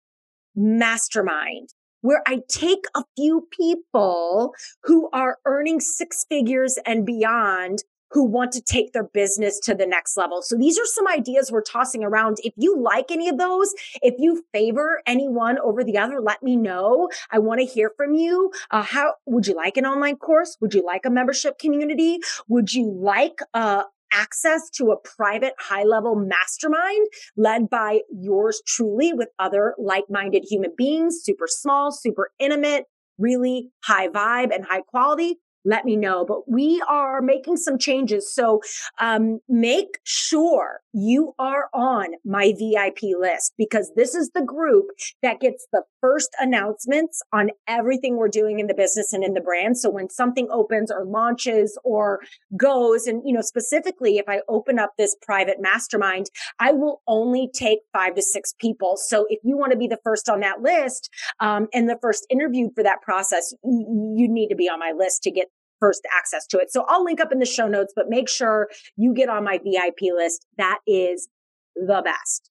mastermind 0.56 1.70
where 2.02 2.24
I 2.28 2.42
take 2.48 2.86
a 2.96 3.04
few 3.16 3.48
people 3.52 4.54
who 4.84 5.10
are 5.12 5.38
earning 5.46 5.80
six 5.80 6.26
figures 6.30 6.78
and 6.86 7.06
beyond 7.06 7.84
who 8.12 8.24
want 8.24 8.52
to 8.52 8.62
take 8.62 8.92
their 8.92 9.04
business 9.04 9.60
to 9.60 9.76
the 9.76 9.86
next 9.86 10.18
level. 10.18 10.42
So 10.42 10.56
these 10.58 10.80
are 10.80 10.86
some 10.86 11.08
ideas 11.08 11.52
we're 11.52 11.62
tossing 11.62 12.04
around. 12.04 12.38
If 12.44 12.54
you 12.58 12.82
like 12.82 13.12
any 13.12 13.30
of 13.30 13.38
those, 13.38 13.74
if 14.02 14.16
you 14.18 14.44
favor 14.52 15.02
any 15.06 15.28
one 15.28 15.60
over 15.60 15.84
the 15.84 15.98
other, 15.98 16.20
let 16.20 16.42
me 16.42 16.56
know. 16.56 17.10
I 17.32 17.40
want 17.40 17.60
to 17.60 17.66
hear 17.66 17.92
from 17.96 18.16
you. 18.16 18.52
Uh, 18.72 18.82
how 18.82 19.14
would 19.26 19.48
you 19.48 19.56
like 19.56 19.78
an 19.78 19.86
online 19.86 20.16
course? 20.16 20.58
Would 20.60 20.74
you 20.74 20.84
like 20.84 21.06
a 21.06 21.10
membership 21.10 21.60
community? 21.60 22.20
Would 22.48 22.74
you 22.74 22.92
like 22.92 23.40
a, 23.54 23.84
access 24.12 24.70
to 24.72 24.92
a 24.92 24.98
private 24.98 25.54
high 25.60 25.84
level 25.84 26.16
mastermind 26.16 27.08
led 27.38 27.70
by 27.70 28.02
yours 28.12 28.62
truly 28.66 29.14
with 29.14 29.30
other 29.40 29.76
like 29.78 30.06
minded 30.10 30.46
human 30.50 30.72
beings, 30.78 31.20
super 31.24 31.48
small, 31.48 31.92
super 31.92 32.32
intimate, 32.40 32.86
really 33.18 33.70
high 33.84 34.08
vibe 34.08 34.54
and 34.54 34.66
high 34.66 34.82
quality 34.82 35.38
let 35.66 35.86
me 35.86 35.96
know. 35.96 36.26
But 36.26 36.50
we 36.50 36.82
are 36.88 37.22
making 37.22 37.58
some 37.58 37.78
changes. 37.78 38.34
So 38.34 38.62
um, 39.00 39.40
make 39.48 40.00
sure 40.04 40.82
you 40.94 41.34
are 41.38 41.70
on 41.74 42.08
my 42.26 42.54
VIP 42.58 43.16
list 43.18 43.54
because 43.58 43.92
this 43.96 44.16
is 44.16 44.32
the 44.34 44.42
group 44.42 44.88
that 45.22 45.40
gets 45.40 45.68
the 45.72 45.84
first 46.02 46.30
announcements 46.40 47.22
on 47.34 47.50
everything 47.68 48.18
we're 48.18 48.28
doing 48.28 48.60
in 48.60 48.68
the 48.68 48.74
business 48.74 49.14
and 49.14 49.24
in 49.24 49.34
the 49.34 49.42
brand. 49.42 49.78
So 49.78 49.90
when 49.90 50.10
something 50.10 50.48
opens 50.52 50.92
or 50.92 51.06
launches 51.06 51.78
or 51.84 52.22
goes, 52.58 53.06
and 53.08 53.22
you 53.26 53.34
know, 53.34 53.42
specifically 53.42 54.18
if 54.18 54.28
I 54.28 54.42
open 54.48 54.80
up 54.80 54.94
this 54.98 55.16
private 55.22 55.58
mastermind, 55.60 56.28
I 56.60 56.72
will 56.72 57.02
only 57.08 57.50
take 57.54 57.80
five 57.94 58.16
to 58.16 58.22
six 58.22 58.54
people. 58.60 58.98
So 58.98 59.26
if 59.30 59.40
you 59.44 59.58
want 59.58 59.72
to 59.72 59.78
be 59.78 59.88
the 59.88 60.00
first 60.04 60.30
on 60.30 60.40
that 60.40 60.62
list 60.62 61.10
um, 61.40 61.68
and 61.74 61.90
the 61.90 61.98
first 62.02 62.26
interviewed 62.30 62.72
for 62.76 62.84
that 62.84 63.02
process, 63.02 63.54
you 63.64 64.28
need 64.28 64.48
to 64.50 64.56
be 64.56 64.70
on 64.70 64.80
my 64.80 64.94
list 64.98 65.24
to 65.24 65.32
get 65.32 65.48
first 65.80 66.02
access 66.16 66.46
to 66.48 66.58
it. 66.58 66.72
So 66.72 66.86
I'll 66.88 67.04
link 67.04 67.20
up 67.20 67.32
in 67.32 67.40
the 67.40 67.46
show 67.46 67.68
notes, 67.68 67.94
but 67.96 68.10
make 68.10 68.30
sure 68.30 68.70
you 68.96 69.14
get 69.14 69.30
on 69.30 69.44
my 69.44 69.58
VIP 69.58 70.14
list. 70.16 70.46
That 70.58 70.80
is 70.88 71.30
the 71.76 72.02
best. 72.04 72.50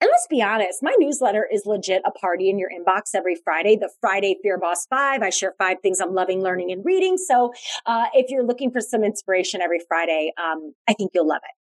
And 0.00 0.10
let's 0.12 0.26
be 0.28 0.42
honest, 0.42 0.82
my 0.82 0.94
newsletter 0.98 1.48
is 1.50 1.62
legit 1.64 2.02
a 2.04 2.10
party 2.10 2.50
in 2.50 2.58
your 2.58 2.68
inbox 2.68 3.14
every 3.14 3.34
Friday, 3.34 3.76
the 3.76 3.90
Friday 4.00 4.36
Fear 4.42 4.58
Boss 4.58 4.86
Five. 4.90 5.22
I 5.22 5.30
share 5.30 5.54
five 5.58 5.78
things 5.82 6.00
I'm 6.00 6.12
loving, 6.12 6.42
learning, 6.42 6.70
and 6.70 6.84
reading. 6.84 7.16
So 7.16 7.54
uh, 7.86 8.06
if 8.12 8.30
you're 8.30 8.44
looking 8.44 8.70
for 8.70 8.82
some 8.82 9.02
inspiration 9.02 9.62
every 9.62 9.80
Friday, 9.88 10.32
um, 10.36 10.74
I 10.86 10.92
think 10.92 11.12
you'll 11.14 11.26
love 11.26 11.40
it. 11.42 11.65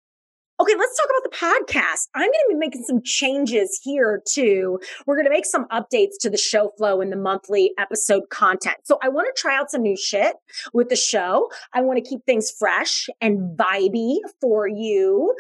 Okay, 0.62 0.74
let's 0.78 0.98
talk 0.98 1.08
about 1.10 1.24
the 1.32 1.74
podcast. 1.74 2.10
I'm 2.16 2.24
going 2.24 2.32
to 2.32 2.48
be 2.50 2.56
making 2.56 2.84
some 2.84 3.02
changes 3.02 3.80
here 3.82 4.22
too. 4.28 4.78
We're 5.06 5.16
going 5.16 5.26
to 5.26 5.32
make 5.32 5.46
some 5.46 5.66
updates 5.70 6.18
to 6.20 6.30
the 6.30 6.38
show 6.38 6.74
flow 6.78 7.00
and 7.00 7.10
the 7.10 7.16
monthly 7.16 7.72
episode 7.78 8.24
content. 8.30 8.76
So 8.84 9.00
I 9.02 9.08
want 9.08 9.34
to 9.34 9.42
try 9.42 9.58
out 9.58 9.72
some 9.72 9.84
new 9.84 9.96
shit 9.96 10.36
with 10.74 10.90
the 10.90 10.98
show. 10.98 11.50
I 11.74 11.80
want 11.80 12.04
to 12.04 12.10
keep 12.10 12.26
things 12.26 12.52
fresh 12.52 13.08
and 13.22 13.58
vibey 13.58 14.18
for 14.42 14.68
you. 14.68 15.34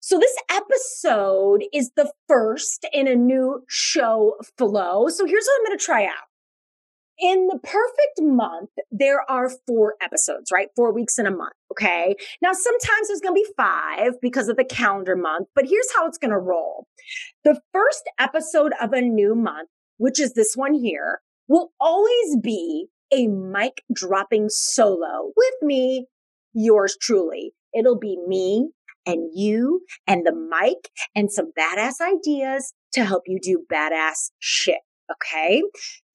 So 0.00 0.18
this 0.18 0.34
episode 0.50 1.64
is 1.74 1.90
the 1.94 2.10
first 2.26 2.86
in 2.94 3.06
a 3.06 3.14
new 3.14 3.62
show 3.68 4.36
flow. 4.56 5.08
So 5.08 5.26
here's 5.26 5.44
what 5.44 5.60
I'm 5.60 5.66
going 5.66 5.78
to 5.78 5.84
try 5.84 6.04
out 6.06 6.31
in 7.22 7.46
the 7.46 7.58
perfect 7.62 8.20
month, 8.20 8.70
there 8.90 9.20
are 9.30 9.48
four 9.66 9.94
episodes, 10.02 10.50
right? 10.52 10.68
Four 10.74 10.92
weeks 10.92 11.18
in 11.18 11.26
a 11.26 11.30
month. 11.30 11.52
Okay. 11.70 12.16
Now, 12.42 12.52
sometimes 12.52 13.08
there's 13.08 13.20
going 13.20 13.34
to 13.34 13.42
be 13.42 13.54
five 13.56 14.20
because 14.20 14.48
of 14.48 14.56
the 14.56 14.64
calendar 14.64 15.14
month, 15.14 15.46
but 15.54 15.66
here's 15.66 15.86
how 15.96 16.06
it's 16.06 16.18
going 16.18 16.32
to 16.32 16.38
roll. 16.38 16.86
The 17.44 17.60
first 17.72 18.02
episode 18.18 18.72
of 18.80 18.92
a 18.92 19.00
new 19.00 19.36
month, 19.36 19.68
which 19.98 20.20
is 20.20 20.34
this 20.34 20.54
one 20.56 20.74
here, 20.74 21.20
will 21.46 21.72
always 21.80 22.36
be 22.42 22.86
a 23.12 23.28
mic 23.28 23.82
dropping 23.94 24.48
solo 24.48 25.30
with 25.36 25.54
me, 25.62 26.06
yours 26.52 26.96
truly. 27.00 27.52
It'll 27.72 27.98
be 27.98 28.18
me 28.26 28.70
and 29.06 29.30
you 29.34 29.82
and 30.06 30.26
the 30.26 30.34
mic 30.34 30.90
and 31.14 31.30
some 31.30 31.52
badass 31.58 32.00
ideas 32.00 32.74
to 32.94 33.04
help 33.04 33.22
you 33.26 33.38
do 33.40 33.64
badass 33.72 34.30
shit. 34.38 34.80
Okay. 35.12 35.62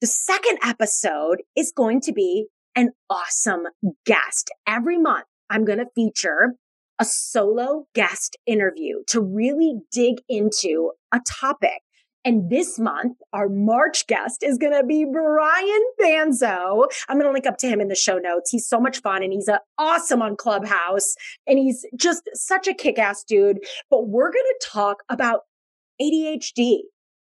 The 0.00 0.06
second 0.06 0.58
episode 0.62 1.42
is 1.56 1.72
going 1.74 2.00
to 2.02 2.12
be 2.12 2.46
an 2.76 2.90
awesome 3.10 3.64
guest. 4.06 4.50
Every 4.66 4.98
month, 4.98 5.24
I'm 5.50 5.64
going 5.64 5.78
to 5.78 5.86
feature 5.94 6.54
a 7.00 7.04
solo 7.04 7.86
guest 7.94 8.36
interview 8.46 9.02
to 9.08 9.20
really 9.20 9.74
dig 9.92 10.16
into 10.28 10.92
a 11.12 11.20
topic. 11.26 11.80
And 12.24 12.50
this 12.50 12.78
month, 12.78 13.16
our 13.32 13.48
March 13.48 14.06
guest 14.06 14.42
is 14.42 14.58
going 14.58 14.72
to 14.72 14.84
be 14.84 15.06
Brian 15.10 15.82
Fanzo. 16.00 16.86
I'm 17.08 17.16
going 17.16 17.28
to 17.28 17.32
link 17.32 17.46
up 17.46 17.56
to 17.58 17.68
him 17.68 17.80
in 17.80 17.88
the 17.88 17.94
show 17.94 18.18
notes. 18.18 18.50
He's 18.50 18.68
so 18.68 18.80
much 18.80 19.00
fun 19.00 19.22
and 19.22 19.32
he's 19.32 19.48
awesome 19.78 20.20
on 20.20 20.36
Clubhouse 20.36 21.14
and 21.46 21.58
he's 21.58 21.86
just 21.96 22.28
such 22.34 22.66
a 22.66 22.74
kick 22.74 22.98
ass 22.98 23.24
dude. 23.24 23.60
But 23.88 24.08
we're 24.08 24.32
going 24.32 24.44
to 24.44 24.66
talk 24.66 25.04
about 25.08 25.42
ADHD 26.02 26.80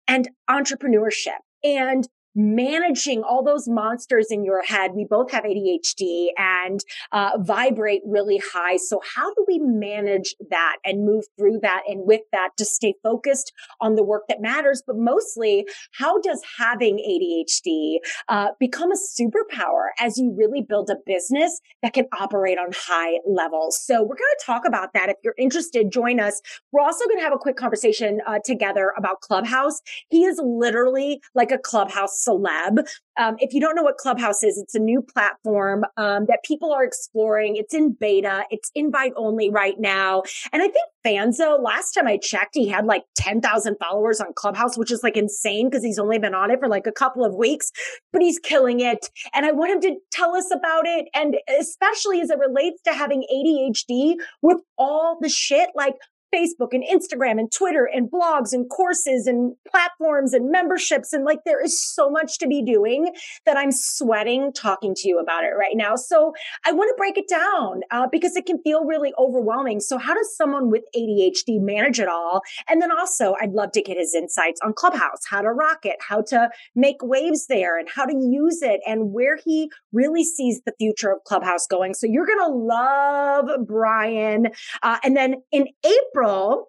and 0.06 0.28
entrepreneurship 0.48 1.40
and 1.64 2.08
managing 2.34 3.22
all 3.22 3.42
those 3.44 3.68
monsters 3.68 4.28
in 4.30 4.44
your 4.44 4.62
head. 4.62 4.92
We 4.94 5.04
both 5.04 5.30
have 5.32 5.44
ADHD 5.44 6.28
and 6.36 6.80
uh, 7.12 7.32
vibrate 7.40 8.02
really 8.06 8.40
high. 8.52 8.76
So 8.76 9.00
how 9.16 9.32
do 9.34 9.44
we 9.46 9.58
manage 9.58 10.34
that 10.50 10.76
and 10.84 11.04
move 11.04 11.24
through 11.38 11.60
that 11.62 11.82
and 11.86 12.06
with 12.06 12.22
that 12.32 12.50
to 12.58 12.64
stay 12.64 12.94
focused 13.02 13.52
on 13.80 13.96
the 13.96 14.02
work 14.02 14.24
that 14.28 14.40
matters? 14.40 14.82
But 14.86 14.96
mostly, 14.96 15.66
how 15.98 16.20
does 16.20 16.42
having 16.58 16.96
ADHD 16.98 17.96
uh, 18.28 18.48
become 18.58 18.90
a 18.92 18.96
superpower 18.96 19.88
as 20.00 20.18
you 20.18 20.34
really 20.36 20.62
build 20.62 20.90
a 20.90 20.96
business 21.06 21.60
that 21.82 21.92
can 21.92 22.06
operate 22.18 22.58
on 22.58 22.70
high 22.74 23.18
levels? 23.26 23.78
So 23.80 24.02
we're 24.02 24.16
going 24.16 24.18
to 24.38 24.44
talk 24.44 24.62
about 24.66 24.92
that. 24.94 25.08
If 25.08 25.16
you're 25.22 25.34
interested, 25.38 25.90
join 25.92 26.20
us. 26.20 26.40
We're 26.72 26.82
also 26.82 27.04
going 27.06 27.18
to 27.18 27.24
have 27.24 27.34
a 27.34 27.38
quick 27.38 27.56
conversation 27.56 28.20
uh, 28.26 28.38
together 28.44 28.92
about 28.96 29.20
Clubhouse. 29.20 29.80
He 30.08 30.24
is 30.24 30.40
literally 30.42 31.20
like 31.34 31.50
a 31.50 31.58
Clubhouse 31.58 32.21
celeb. 32.26 32.86
Um, 33.18 33.36
if 33.38 33.52
you 33.52 33.60
don't 33.60 33.74
know 33.76 33.82
what 33.82 33.98
Clubhouse 33.98 34.42
is, 34.42 34.58
it's 34.58 34.74
a 34.74 34.78
new 34.78 35.02
platform 35.02 35.84
um, 35.96 36.26
that 36.26 36.40
people 36.44 36.72
are 36.72 36.84
exploring. 36.84 37.56
It's 37.56 37.74
in 37.74 37.92
beta. 37.92 38.44
It's 38.50 38.70
invite 38.74 39.12
only 39.16 39.50
right 39.50 39.78
now. 39.78 40.22
And 40.52 40.62
I 40.62 40.68
think 40.68 40.86
Fanzo, 41.04 41.62
last 41.62 41.92
time 41.92 42.06
I 42.06 42.16
checked, 42.16 42.54
he 42.54 42.68
had 42.68 42.86
like 42.86 43.04
10,000 43.16 43.76
followers 43.78 44.20
on 44.20 44.32
Clubhouse, 44.34 44.78
which 44.78 44.90
is 44.90 45.02
like 45.02 45.16
insane 45.16 45.68
because 45.68 45.84
he's 45.84 45.98
only 45.98 46.18
been 46.18 46.34
on 46.34 46.50
it 46.50 46.60
for 46.60 46.68
like 46.68 46.86
a 46.86 46.92
couple 46.92 47.24
of 47.24 47.34
weeks, 47.34 47.70
but 48.12 48.22
he's 48.22 48.38
killing 48.38 48.80
it. 48.80 49.10
And 49.34 49.44
I 49.44 49.52
want 49.52 49.72
him 49.72 49.80
to 49.82 49.96
tell 50.10 50.34
us 50.34 50.50
about 50.52 50.86
it. 50.86 51.08
And 51.14 51.36
especially 51.60 52.20
as 52.20 52.30
it 52.30 52.38
relates 52.38 52.80
to 52.82 52.92
having 52.92 53.24
ADHD 53.32 54.16
with 54.40 54.58
all 54.78 55.18
the 55.20 55.28
shit 55.28 55.70
like 55.74 55.96
Facebook 56.34 56.72
and 56.72 56.84
Instagram 56.84 57.38
and 57.38 57.50
Twitter 57.50 57.88
and 57.92 58.10
blogs 58.10 58.52
and 58.52 58.68
courses 58.68 59.26
and 59.26 59.54
platforms 59.70 60.32
and 60.32 60.50
memberships. 60.50 61.12
And 61.12 61.24
like 61.24 61.40
there 61.44 61.62
is 61.62 61.82
so 61.82 62.10
much 62.10 62.38
to 62.38 62.46
be 62.46 62.62
doing 62.62 63.12
that 63.46 63.56
I'm 63.56 63.72
sweating 63.72 64.52
talking 64.52 64.94
to 64.96 65.08
you 65.08 65.18
about 65.18 65.44
it 65.44 65.52
right 65.58 65.76
now. 65.76 65.96
So 65.96 66.32
I 66.64 66.72
want 66.72 66.88
to 66.88 66.94
break 66.96 67.18
it 67.18 67.28
down 67.28 67.82
uh, 67.90 68.06
because 68.10 68.36
it 68.36 68.46
can 68.46 68.60
feel 68.62 68.84
really 68.84 69.12
overwhelming. 69.18 69.80
So 69.80 69.98
how 69.98 70.14
does 70.14 70.36
someone 70.36 70.70
with 70.70 70.82
ADHD 70.96 71.60
manage 71.60 72.00
it 72.00 72.08
all? 72.08 72.42
And 72.68 72.80
then 72.80 72.90
also 72.90 73.34
I'd 73.40 73.52
love 73.52 73.72
to 73.72 73.82
get 73.82 73.96
his 73.96 74.14
insights 74.14 74.60
on 74.62 74.72
Clubhouse, 74.72 75.20
how 75.28 75.42
to 75.42 75.50
rock 75.50 75.80
it, 75.84 75.96
how 76.06 76.22
to 76.22 76.48
make 76.74 76.96
waves 77.02 77.46
there 77.48 77.78
and 77.78 77.88
how 77.94 78.06
to 78.06 78.14
use 78.14 78.62
it 78.62 78.80
and 78.86 79.12
where 79.12 79.38
he 79.44 79.70
really 79.92 80.24
sees 80.24 80.60
the 80.64 80.72
future 80.78 81.12
of 81.12 81.24
Clubhouse 81.24 81.66
going. 81.66 81.94
So 81.94 82.06
you're 82.08 82.26
going 82.26 82.38
to 82.38 82.54
love 82.54 83.50
Brian. 83.66 84.48
Uh, 84.82 84.98
and 85.04 85.16
then 85.16 85.36
in 85.50 85.66
April, 85.84 86.21
April, 86.22 86.68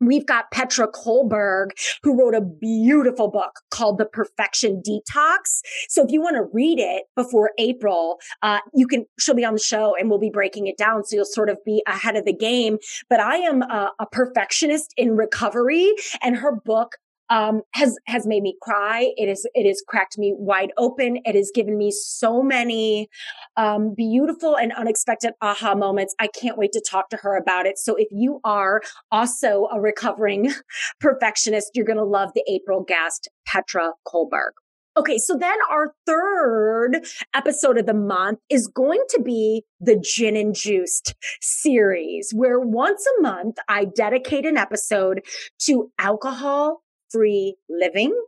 We've 0.00 0.26
got 0.26 0.52
Petra 0.52 0.86
Kolber, 0.86 1.70
who 2.04 2.16
wrote 2.16 2.32
a 2.32 2.40
beautiful 2.40 3.28
book 3.28 3.58
called 3.72 3.98
The 3.98 4.06
Perfection 4.06 4.80
Detox. 4.80 5.60
So 5.88 6.04
if 6.04 6.12
you 6.12 6.20
want 6.20 6.36
to 6.36 6.46
read 6.52 6.78
it 6.78 7.06
before 7.16 7.50
April, 7.58 8.18
uh, 8.44 8.60
you 8.72 8.86
can, 8.86 9.06
she'll 9.18 9.34
be 9.34 9.44
on 9.44 9.54
the 9.54 9.58
show 9.58 9.96
and 9.98 10.08
we'll 10.08 10.20
be 10.20 10.30
breaking 10.30 10.68
it 10.68 10.76
down. 10.76 11.02
So 11.02 11.16
you'll 11.16 11.24
sort 11.24 11.50
of 11.50 11.58
be 11.66 11.82
ahead 11.88 12.14
of 12.14 12.24
the 12.24 12.32
game. 12.32 12.78
But 13.10 13.18
I 13.18 13.38
am 13.38 13.62
a, 13.62 13.90
a 13.98 14.06
perfectionist 14.06 14.94
in 14.96 15.16
recovery 15.16 15.92
and 16.22 16.36
her 16.36 16.54
book 16.64 16.92
um, 17.30 17.62
has 17.74 17.96
has 18.06 18.26
made 18.26 18.42
me 18.42 18.56
cry. 18.62 19.12
It 19.16 19.28
is 19.28 19.46
it 19.54 19.66
has 19.66 19.82
cracked 19.86 20.18
me 20.18 20.34
wide 20.36 20.70
open. 20.76 21.18
It 21.24 21.34
has 21.34 21.50
given 21.54 21.76
me 21.76 21.90
so 21.90 22.42
many 22.42 23.08
um, 23.56 23.94
beautiful 23.94 24.56
and 24.56 24.72
unexpected 24.72 25.32
aha 25.42 25.74
moments. 25.74 26.14
I 26.18 26.28
can't 26.28 26.58
wait 26.58 26.72
to 26.72 26.82
talk 26.88 27.10
to 27.10 27.18
her 27.18 27.36
about 27.36 27.66
it. 27.66 27.78
So 27.78 27.94
if 27.96 28.08
you 28.10 28.40
are 28.44 28.80
also 29.10 29.68
a 29.72 29.80
recovering 29.80 30.52
perfectionist, 31.00 31.70
you're 31.74 31.86
going 31.86 31.98
to 31.98 32.04
love 32.04 32.30
the 32.34 32.44
April 32.48 32.82
guest, 32.82 33.28
Petra 33.46 33.92
Kolber. 34.06 34.50
Okay, 34.96 35.18
so 35.18 35.36
then 35.38 35.56
our 35.70 35.94
third 36.06 37.06
episode 37.32 37.78
of 37.78 37.86
the 37.86 37.94
month 37.94 38.40
is 38.50 38.66
going 38.66 39.00
to 39.10 39.22
be 39.22 39.62
the 39.80 39.96
Gin 39.96 40.34
and 40.34 40.52
Juiced 40.52 41.14
series, 41.40 42.32
where 42.34 42.58
once 42.58 43.06
a 43.18 43.22
month 43.22 43.58
I 43.68 43.84
dedicate 43.84 44.44
an 44.44 44.56
episode 44.56 45.20
to 45.66 45.92
alcohol 46.00 46.82
free 47.10 47.56
living, 47.68 48.18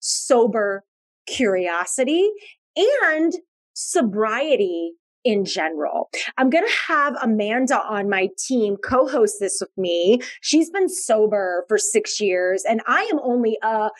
sober 0.00 0.84
curiosity, 1.26 2.30
and 2.76 3.34
sobriety 3.74 4.92
in 5.22 5.44
general. 5.44 6.08
I'm 6.38 6.48
going 6.48 6.66
to 6.66 6.74
have 6.88 7.14
Amanda 7.22 7.78
on 7.78 8.08
my 8.08 8.28
team 8.38 8.76
co-host 8.76 9.36
this 9.38 9.58
with 9.60 9.70
me. 9.76 10.20
She's 10.40 10.70
been 10.70 10.88
sober 10.88 11.64
for 11.68 11.76
6 11.76 12.20
years 12.20 12.64
and 12.68 12.80
I 12.86 13.02
am 13.12 13.20
only 13.22 13.58
a 13.62 13.90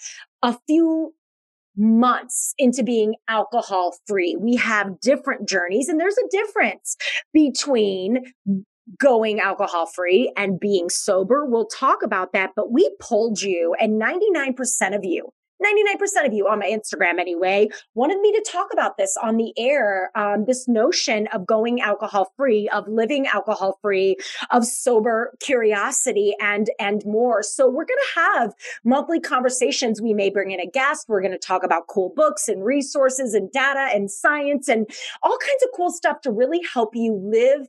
a 0.42 0.57
few 0.66 1.12
months 1.76 2.55
into 2.59 2.83
being 2.83 3.14
alcohol 3.29 3.94
free. 4.07 4.37
We 4.38 4.57
have 4.57 5.00
different 5.00 5.48
journeys 5.48 5.88
and 5.88 6.00
there's 6.00 6.16
a 6.18 6.29
difference 6.31 6.96
between 7.33 8.24
going 8.98 9.40
alcohol 9.40 9.87
free 9.87 10.33
and 10.37 10.59
being 10.59 10.88
sober. 10.88 11.44
We'll 11.44 11.66
talk 11.66 12.03
about 12.03 12.33
that, 12.33 12.50
but 12.57 12.72
we 12.72 12.90
pulled 13.00 13.42
you 13.42 13.74
and 13.81 14.00
99% 14.00 14.96
of 14.96 15.05
you 15.05 15.33
99% 15.62 16.26
of 16.26 16.33
you 16.33 16.48
on 16.48 16.59
my 16.59 16.66
Instagram 16.66 17.18
anyway 17.20 17.68
wanted 17.94 18.18
me 18.20 18.33
to 18.33 18.44
talk 18.50 18.68
about 18.72 18.96
this 18.96 19.16
on 19.22 19.37
the 19.37 19.53
air. 19.59 20.11
Um, 20.14 20.44
this 20.46 20.66
notion 20.66 21.26
of 21.29 21.46
going 21.46 21.81
alcohol 21.81 22.33
free, 22.37 22.68
of 22.70 22.88
living 22.88 23.26
alcohol 23.26 23.79
free, 23.83 24.16
of 24.50 24.64
sober 24.64 25.35
curiosity 25.40 26.35
and, 26.40 26.70
and 26.79 27.03
more. 27.05 27.42
So 27.42 27.68
we're 27.68 27.85
going 27.85 27.98
to 28.14 28.20
have 28.20 28.55
monthly 28.85 29.20
conversations. 29.20 30.00
We 30.00 30.14
may 30.14 30.31
bring 30.31 30.50
in 30.50 30.61
a 30.61 30.66
guest. 30.66 31.07
We're 31.09 31.20
going 31.20 31.33
to 31.33 31.38
talk 31.38 31.62
about 31.62 31.87
cool 31.88 32.12
books 32.14 32.48
and 32.48 32.64
resources 32.64 33.35
and 33.35 33.53
data 33.53 33.88
and 33.94 34.11
science 34.11 34.68
and 34.68 34.88
all 35.22 35.37
kinds 35.37 35.62
of 35.62 35.68
cool 35.76 35.90
stuff 35.90 36.22
to 36.22 36.33
really 36.33 36.61
help 36.72 36.90
you 36.94 37.14
live 37.22 37.68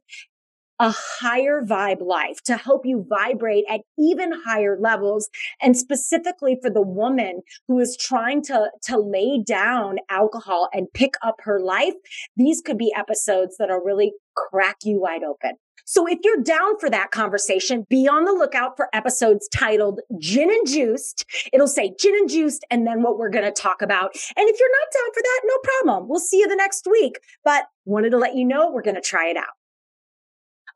a 0.81 0.91
higher 0.91 1.61
vibe 1.61 2.01
life 2.01 2.41
to 2.43 2.57
help 2.57 2.81
you 2.85 3.05
vibrate 3.07 3.65
at 3.69 3.81
even 3.99 4.31
higher 4.45 4.77
levels. 4.79 5.29
And 5.61 5.77
specifically 5.77 6.57
for 6.59 6.71
the 6.71 6.81
woman 6.81 7.41
who 7.67 7.79
is 7.79 7.95
trying 7.95 8.41
to, 8.45 8.71
to 8.85 8.97
lay 8.97 9.43
down 9.45 9.97
alcohol 10.09 10.69
and 10.73 10.87
pick 10.91 11.13
up 11.21 11.35
her 11.43 11.59
life, 11.61 11.93
these 12.35 12.61
could 12.61 12.79
be 12.79 12.91
episodes 12.97 13.57
that 13.59 13.69
are 13.69 13.83
really 13.83 14.13
crack 14.35 14.77
you 14.83 14.99
wide 14.99 15.23
open. 15.23 15.51
So 15.85 16.07
if 16.07 16.19
you're 16.23 16.41
down 16.41 16.79
for 16.79 16.89
that 16.89 17.11
conversation, 17.11 17.85
be 17.87 18.07
on 18.07 18.25
the 18.25 18.31
lookout 18.31 18.75
for 18.75 18.87
episodes 18.93 19.47
titled 19.53 19.99
Gin 20.19 20.49
and 20.49 20.67
Juiced. 20.67 21.25
It'll 21.53 21.67
say 21.67 21.93
Gin 21.99 22.15
and 22.15 22.29
Juiced 22.29 22.65
and 22.71 22.87
then 22.87 23.03
what 23.03 23.19
we're 23.19 23.29
going 23.29 23.45
to 23.45 23.51
talk 23.51 23.83
about. 23.83 24.15
And 24.35 24.49
if 24.49 24.59
you're 24.59 24.71
not 24.71 24.93
down 24.93 25.13
for 25.13 25.21
that, 25.21 25.41
no 25.43 25.57
problem. 25.63 26.09
We'll 26.09 26.19
see 26.19 26.39
you 26.39 26.47
the 26.47 26.55
next 26.55 26.87
week. 26.89 27.19
But 27.43 27.65
wanted 27.85 28.11
to 28.11 28.17
let 28.17 28.35
you 28.35 28.45
know 28.45 28.71
we're 28.71 28.81
going 28.81 28.95
to 28.95 29.01
try 29.01 29.27
it 29.27 29.37
out. 29.37 29.53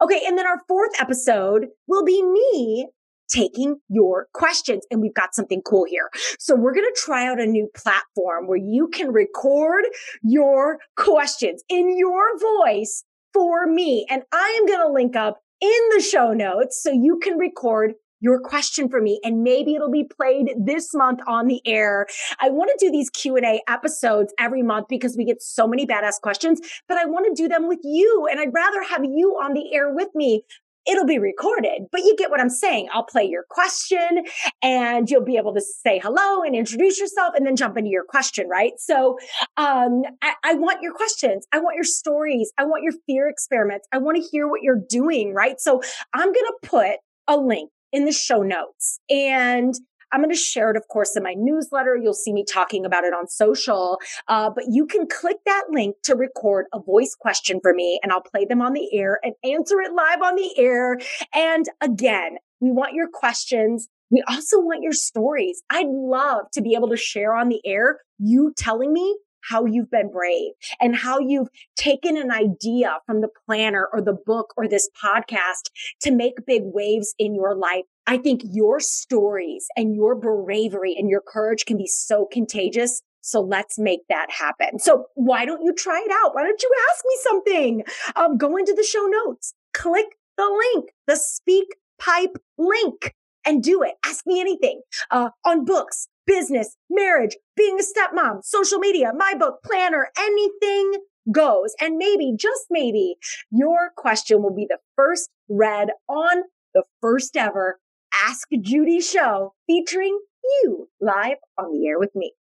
Okay. 0.01 0.21
And 0.25 0.37
then 0.37 0.47
our 0.47 0.61
fourth 0.67 0.91
episode 0.99 1.67
will 1.87 2.03
be 2.03 2.21
me 2.21 2.89
taking 3.27 3.77
your 3.89 4.27
questions. 4.33 4.85
And 4.91 5.01
we've 5.01 5.13
got 5.13 5.33
something 5.35 5.61
cool 5.63 5.85
here. 5.85 6.09
So 6.39 6.55
we're 6.55 6.73
going 6.73 6.85
to 6.85 7.01
try 7.01 7.27
out 7.27 7.39
a 7.39 7.45
new 7.45 7.69
platform 7.75 8.47
where 8.47 8.57
you 8.57 8.87
can 8.87 9.11
record 9.11 9.83
your 10.21 10.79
questions 10.95 11.63
in 11.69 11.97
your 11.97 12.37
voice 12.37 13.03
for 13.33 13.65
me. 13.67 14.05
And 14.09 14.23
I 14.31 14.59
am 14.59 14.67
going 14.67 14.87
to 14.87 14.93
link 14.93 15.15
up 15.15 15.39
in 15.61 15.89
the 15.95 16.01
show 16.01 16.33
notes 16.33 16.81
so 16.81 16.91
you 16.91 17.19
can 17.21 17.37
record 17.37 17.93
your 18.25 18.39
question 18.39 18.89
for 18.89 18.99
me 18.99 19.19
and 19.23 19.43
maybe 19.43 19.75
it'll 19.75 19.91
be 19.91 20.03
played 20.03 20.49
this 20.57 20.95
month 20.95 21.19
on 21.27 21.45
the 21.45 21.61
air. 21.67 22.07
I 22.39 22.49
want 22.49 22.71
to 22.75 22.85
do 22.85 22.91
these 22.91 23.11
Q&A 23.11 23.61
episodes 23.67 24.33
every 24.39 24.63
month 24.63 24.87
because 24.89 25.15
we 25.15 25.25
get 25.25 25.43
so 25.43 25.67
many 25.67 25.85
badass 25.85 26.19
questions, 26.19 26.59
but 26.87 26.97
I 26.97 27.05
want 27.05 27.27
to 27.27 27.39
do 27.39 27.47
them 27.47 27.67
with 27.67 27.81
you 27.83 28.27
and 28.29 28.39
I'd 28.39 28.51
rather 28.51 28.81
have 28.81 29.05
you 29.05 29.39
on 29.41 29.53
the 29.53 29.73
air 29.75 29.93
with 29.93 30.09
me 30.15 30.43
it'll 30.87 31.05
be 31.05 31.17
recorded, 31.17 31.87
but 31.91 32.01
you 32.01 32.15
get 32.15 32.29
what 32.29 32.39
I'm 32.39 32.49
saying. 32.49 32.89
I'll 32.93 33.05
play 33.05 33.23
your 33.23 33.43
question 33.49 34.23
and 34.61 35.09
you'll 35.09 35.25
be 35.25 35.35
able 35.37 35.53
to 35.55 35.61
say 35.61 35.99
hello 35.99 36.43
and 36.43 36.55
introduce 36.55 36.99
yourself 36.99 37.33
and 37.35 37.43
then 37.45 37.55
jump 37.55 37.75
into 37.75 37.89
your 37.89 38.03
question, 38.03 38.47
right? 38.47 38.73
So, 38.77 39.17
um, 39.57 40.03
I, 40.21 40.33
I 40.43 40.53
want 40.53 40.83
your 40.83 40.93
questions. 40.93 41.47
I 41.51 41.59
want 41.59 41.73
your 41.73 41.85
stories. 41.85 42.51
I 42.59 42.65
want 42.65 42.83
your 42.83 42.93
fear 43.07 43.27
experiments. 43.27 43.87
I 43.91 43.97
want 43.97 44.17
to 44.17 44.29
hear 44.29 44.47
what 44.47 44.61
you're 44.61 44.81
doing, 44.87 45.33
right? 45.33 45.59
So 45.59 45.81
I'm 46.13 46.31
going 46.31 46.45
to 46.45 46.55
put 46.61 46.97
a 47.27 47.37
link 47.37 47.71
in 47.95 48.05
the 48.05 48.11
show 48.11 48.43
notes. 48.43 48.99
And 49.09 49.73
I'm 50.11 50.21
going 50.21 50.33
to 50.33 50.39
share 50.39 50.69
it, 50.69 50.77
of 50.77 50.87
course, 50.89 51.15
in 51.15 51.23
my 51.23 51.33
newsletter. 51.35 51.97
You'll 52.01 52.13
see 52.13 52.33
me 52.33 52.45
talking 52.47 52.85
about 52.85 53.05
it 53.05 53.13
on 53.13 53.27
social. 53.27 53.99
Uh, 54.27 54.49
but 54.53 54.65
you 54.69 54.85
can 54.85 55.07
click 55.07 55.37
that 55.45 55.63
link 55.71 55.95
to 56.03 56.15
record 56.15 56.65
a 56.73 56.79
voice 56.79 57.15
question 57.19 57.59
for 57.61 57.73
me 57.73 57.99
and 58.03 58.11
I'll 58.11 58.21
play 58.21 58.45
them 58.45 58.61
on 58.61 58.73
the 58.73 58.87
air 58.93 59.19
and 59.23 59.33
answer 59.43 59.79
it 59.81 59.93
live 59.93 60.21
on 60.21 60.35
the 60.35 60.51
air. 60.57 60.97
And 61.33 61.65
again, 61.81 62.37
we 62.59 62.71
want 62.71 62.93
your 62.93 63.07
questions. 63.11 63.87
We 64.11 64.23
also 64.27 64.59
want 64.59 64.83
your 64.83 64.93
stories. 64.93 65.63
I'd 65.69 65.87
love 65.87 66.45
to 66.53 66.61
be 66.61 66.75
able 66.75 66.89
to 66.89 66.97
share 66.97 67.33
on 67.33 67.49
the 67.49 67.61
air 67.65 67.99
you 68.19 68.53
telling 68.55 68.93
me 68.93 69.17
how 69.49 69.65
you've 69.65 69.91
been 69.91 70.11
brave 70.11 70.51
and 70.79 70.95
how 70.95 71.19
you've 71.19 71.49
taken 71.75 72.17
an 72.17 72.31
idea 72.31 72.97
from 73.05 73.21
the 73.21 73.29
planner 73.45 73.87
or 73.91 74.01
the 74.01 74.17
book 74.25 74.53
or 74.57 74.67
this 74.67 74.89
podcast 75.03 75.69
to 76.01 76.11
make 76.11 76.45
big 76.45 76.61
waves 76.65 77.13
in 77.17 77.35
your 77.35 77.55
life. 77.55 77.83
I 78.07 78.17
think 78.17 78.41
your 78.43 78.79
stories 78.79 79.67
and 79.75 79.95
your 79.95 80.15
bravery 80.15 80.95
and 80.97 81.09
your 81.09 81.21
courage 81.25 81.65
can 81.65 81.77
be 81.77 81.87
so 81.87 82.27
contagious. 82.31 83.01
So 83.21 83.41
let's 83.41 83.79
make 83.79 84.01
that 84.09 84.27
happen. 84.29 84.77
So 84.77 85.05
why 85.15 85.45
don't 85.45 85.63
you 85.63 85.73
try 85.73 85.99
it 86.05 86.11
out? 86.23 86.35
Why 86.35 86.43
don't 86.43 86.61
you 86.61 86.71
ask 86.91 87.03
me 87.05 87.17
something? 87.23 87.83
Um, 88.15 88.37
go 88.37 88.55
into 88.57 88.73
the 88.75 88.83
show 88.83 89.05
notes, 89.05 89.55
click 89.73 90.05
the 90.37 90.71
link, 90.75 90.91
the 91.07 91.15
speak 91.15 91.75
pipe 91.99 92.37
link 92.57 93.13
and 93.45 93.63
do 93.63 93.83
it. 93.83 93.95
Ask 94.05 94.25
me 94.27 94.39
anything 94.39 94.81
uh, 95.11 95.29
on 95.45 95.65
books, 95.65 96.07
business, 96.27 96.75
marriage, 96.89 97.37
being 97.55 97.79
a 97.79 97.83
stepmom, 97.83 98.43
social 98.43 98.79
media, 98.79 99.11
my 99.15 99.33
book, 99.37 99.59
planner, 99.63 100.09
anything 100.17 100.93
goes. 101.31 101.73
And 101.79 101.97
maybe, 101.97 102.33
just 102.37 102.65
maybe, 102.69 103.15
your 103.51 103.91
question 103.95 104.41
will 104.41 104.53
be 104.53 104.67
the 104.69 104.79
first 104.95 105.29
read 105.49 105.89
on 106.07 106.43
the 106.73 106.83
first 107.01 107.35
ever 107.35 107.79
Ask 108.23 108.47
Judy 108.61 109.01
show 109.01 109.53
featuring 109.67 110.17
you 110.43 110.87
live 111.01 111.37
on 111.57 111.73
the 111.73 111.87
air 111.87 111.99
with 111.99 112.15
me. 112.15 112.33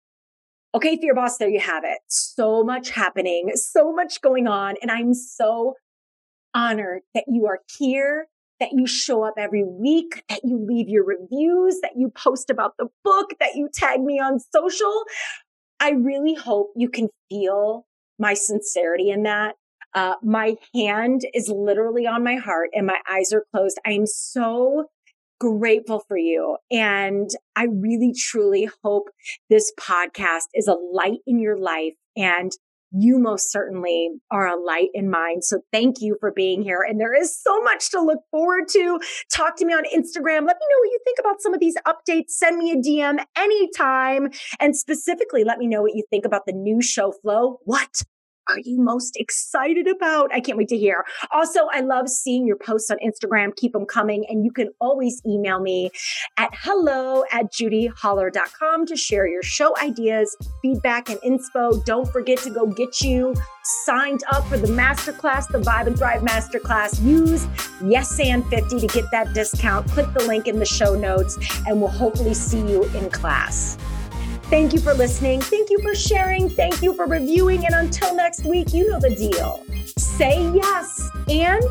Okay, 0.74 0.98
Fear 0.98 1.14
Boss, 1.14 1.38
there 1.38 1.48
you 1.48 1.60
have 1.60 1.84
it. 1.84 1.98
So 2.08 2.62
much 2.62 2.90
happening, 2.90 3.50
so 3.54 3.92
much 3.92 4.20
going 4.20 4.46
on. 4.46 4.74
And 4.82 4.90
I'm 4.90 5.14
so 5.14 5.74
honored 6.54 7.02
that 7.14 7.24
you 7.26 7.46
are 7.46 7.60
here, 7.78 8.26
that 8.62 8.70
you 8.72 8.86
show 8.86 9.24
up 9.24 9.34
every 9.36 9.64
week, 9.64 10.22
that 10.28 10.40
you 10.44 10.64
leave 10.64 10.88
your 10.88 11.04
reviews, 11.04 11.80
that 11.82 11.96
you 11.96 12.08
post 12.10 12.48
about 12.48 12.76
the 12.78 12.86
book, 13.02 13.30
that 13.40 13.56
you 13.56 13.68
tag 13.74 14.00
me 14.00 14.20
on 14.20 14.38
social. 14.38 15.02
I 15.80 15.90
really 15.90 16.34
hope 16.34 16.70
you 16.76 16.88
can 16.88 17.08
feel 17.28 17.86
my 18.20 18.34
sincerity 18.34 19.10
in 19.10 19.24
that. 19.24 19.56
Uh, 19.94 20.14
my 20.22 20.54
hand 20.72 21.22
is 21.34 21.48
literally 21.48 22.06
on 22.06 22.22
my 22.22 22.36
heart 22.36 22.70
and 22.72 22.86
my 22.86 23.00
eyes 23.10 23.32
are 23.32 23.44
closed. 23.52 23.80
I 23.84 23.90
am 23.94 24.06
so 24.06 24.86
grateful 25.40 26.04
for 26.06 26.16
you. 26.16 26.56
And 26.70 27.28
I 27.56 27.64
really, 27.64 28.14
truly 28.16 28.70
hope 28.84 29.08
this 29.50 29.72
podcast 29.78 30.46
is 30.54 30.68
a 30.68 30.76
light 30.92 31.18
in 31.26 31.40
your 31.40 31.58
life 31.58 31.94
and 32.16 32.52
you 32.92 33.18
most 33.18 33.50
certainly 33.50 34.10
are 34.30 34.46
a 34.46 34.60
light 34.60 34.88
in 34.94 35.10
mine. 35.10 35.42
So 35.42 35.60
thank 35.72 35.96
you 36.00 36.16
for 36.20 36.32
being 36.32 36.62
here. 36.62 36.84
And 36.86 37.00
there 37.00 37.14
is 37.14 37.38
so 37.40 37.60
much 37.62 37.90
to 37.90 38.00
look 38.00 38.20
forward 38.30 38.68
to. 38.68 39.00
Talk 39.32 39.56
to 39.56 39.64
me 39.64 39.72
on 39.72 39.84
Instagram. 39.84 40.46
Let 40.46 40.56
me 40.58 40.66
know 40.68 40.78
what 40.80 40.90
you 40.90 40.98
think 41.04 41.18
about 41.18 41.40
some 41.40 41.54
of 41.54 41.60
these 41.60 41.76
updates. 41.86 42.30
Send 42.30 42.58
me 42.58 42.72
a 42.72 42.76
DM 42.76 43.24
anytime. 43.36 44.30
And 44.60 44.76
specifically, 44.76 45.44
let 45.44 45.58
me 45.58 45.66
know 45.66 45.82
what 45.82 45.94
you 45.94 46.04
think 46.10 46.24
about 46.24 46.46
the 46.46 46.52
new 46.52 46.82
show 46.82 47.12
flow. 47.12 47.58
What 47.64 48.02
are 48.48 48.58
you 48.58 48.80
most 48.80 49.16
excited 49.16 49.86
about? 49.86 50.32
I 50.34 50.40
can't 50.40 50.58
wait 50.58 50.68
to 50.68 50.78
hear. 50.78 51.04
Also, 51.30 51.66
I 51.70 51.80
love 51.80 52.08
seeing 52.08 52.46
your 52.46 52.56
posts 52.56 52.90
on 52.90 52.98
Instagram. 52.98 53.54
Keep 53.56 53.72
them 53.72 53.86
coming. 53.86 54.24
And 54.28 54.44
you 54.44 54.50
can 54.50 54.70
always 54.80 55.22
email 55.26 55.60
me 55.60 55.90
at 56.36 56.50
hello 56.52 57.24
at 57.32 57.52
judyholler.com 57.52 58.86
to 58.86 58.96
share 58.96 59.26
your 59.26 59.42
show 59.42 59.74
ideas, 59.82 60.36
feedback, 60.60 61.08
and 61.08 61.18
inspo. 61.20 61.84
Don't 61.84 62.10
forget 62.12 62.38
to 62.38 62.50
go 62.50 62.66
get 62.66 63.00
you 63.00 63.34
signed 63.84 64.22
up 64.32 64.46
for 64.48 64.56
the 64.56 64.66
masterclass, 64.68 65.48
the 65.48 65.58
Vibe 65.58 65.86
and 65.86 65.96
Thrive 65.96 66.22
Masterclass. 66.22 67.02
Use 67.04 67.46
Yes 67.82 68.18
and 68.20 68.46
50 68.46 68.80
to 68.80 68.86
get 68.86 69.10
that 69.10 69.32
discount. 69.34 69.88
Click 69.88 70.12
the 70.14 70.24
link 70.24 70.46
in 70.46 70.58
the 70.58 70.66
show 70.66 70.94
notes, 70.94 71.38
and 71.66 71.80
we'll 71.80 71.90
hopefully 71.90 72.34
see 72.34 72.60
you 72.60 72.84
in 72.94 73.10
class. 73.10 73.76
Thank 74.52 74.74
you 74.74 74.80
for 74.80 74.92
listening. 74.92 75.40
Thank 75.40 75.70
you 75.70 75.80
for 75.80 75.94
sharing. 75.94 76.50
Thank 76.50 76.82
you 76.82 76.92
for 76.92 77.06
reviewing. 77.06 77.64
And 77.64 77.74
until 77.74 78.14
next 78.14 78.44
week, 78.44 78.74
you 78.74 78.86
know 78.90 79.00
the 79.00 79.14
deal. 79.14 79.64
Say 79.96 80.42
yes 80.52 81.08
and 81.26 81.64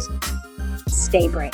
stay 0.87 1.27
brave. 1.27 1.53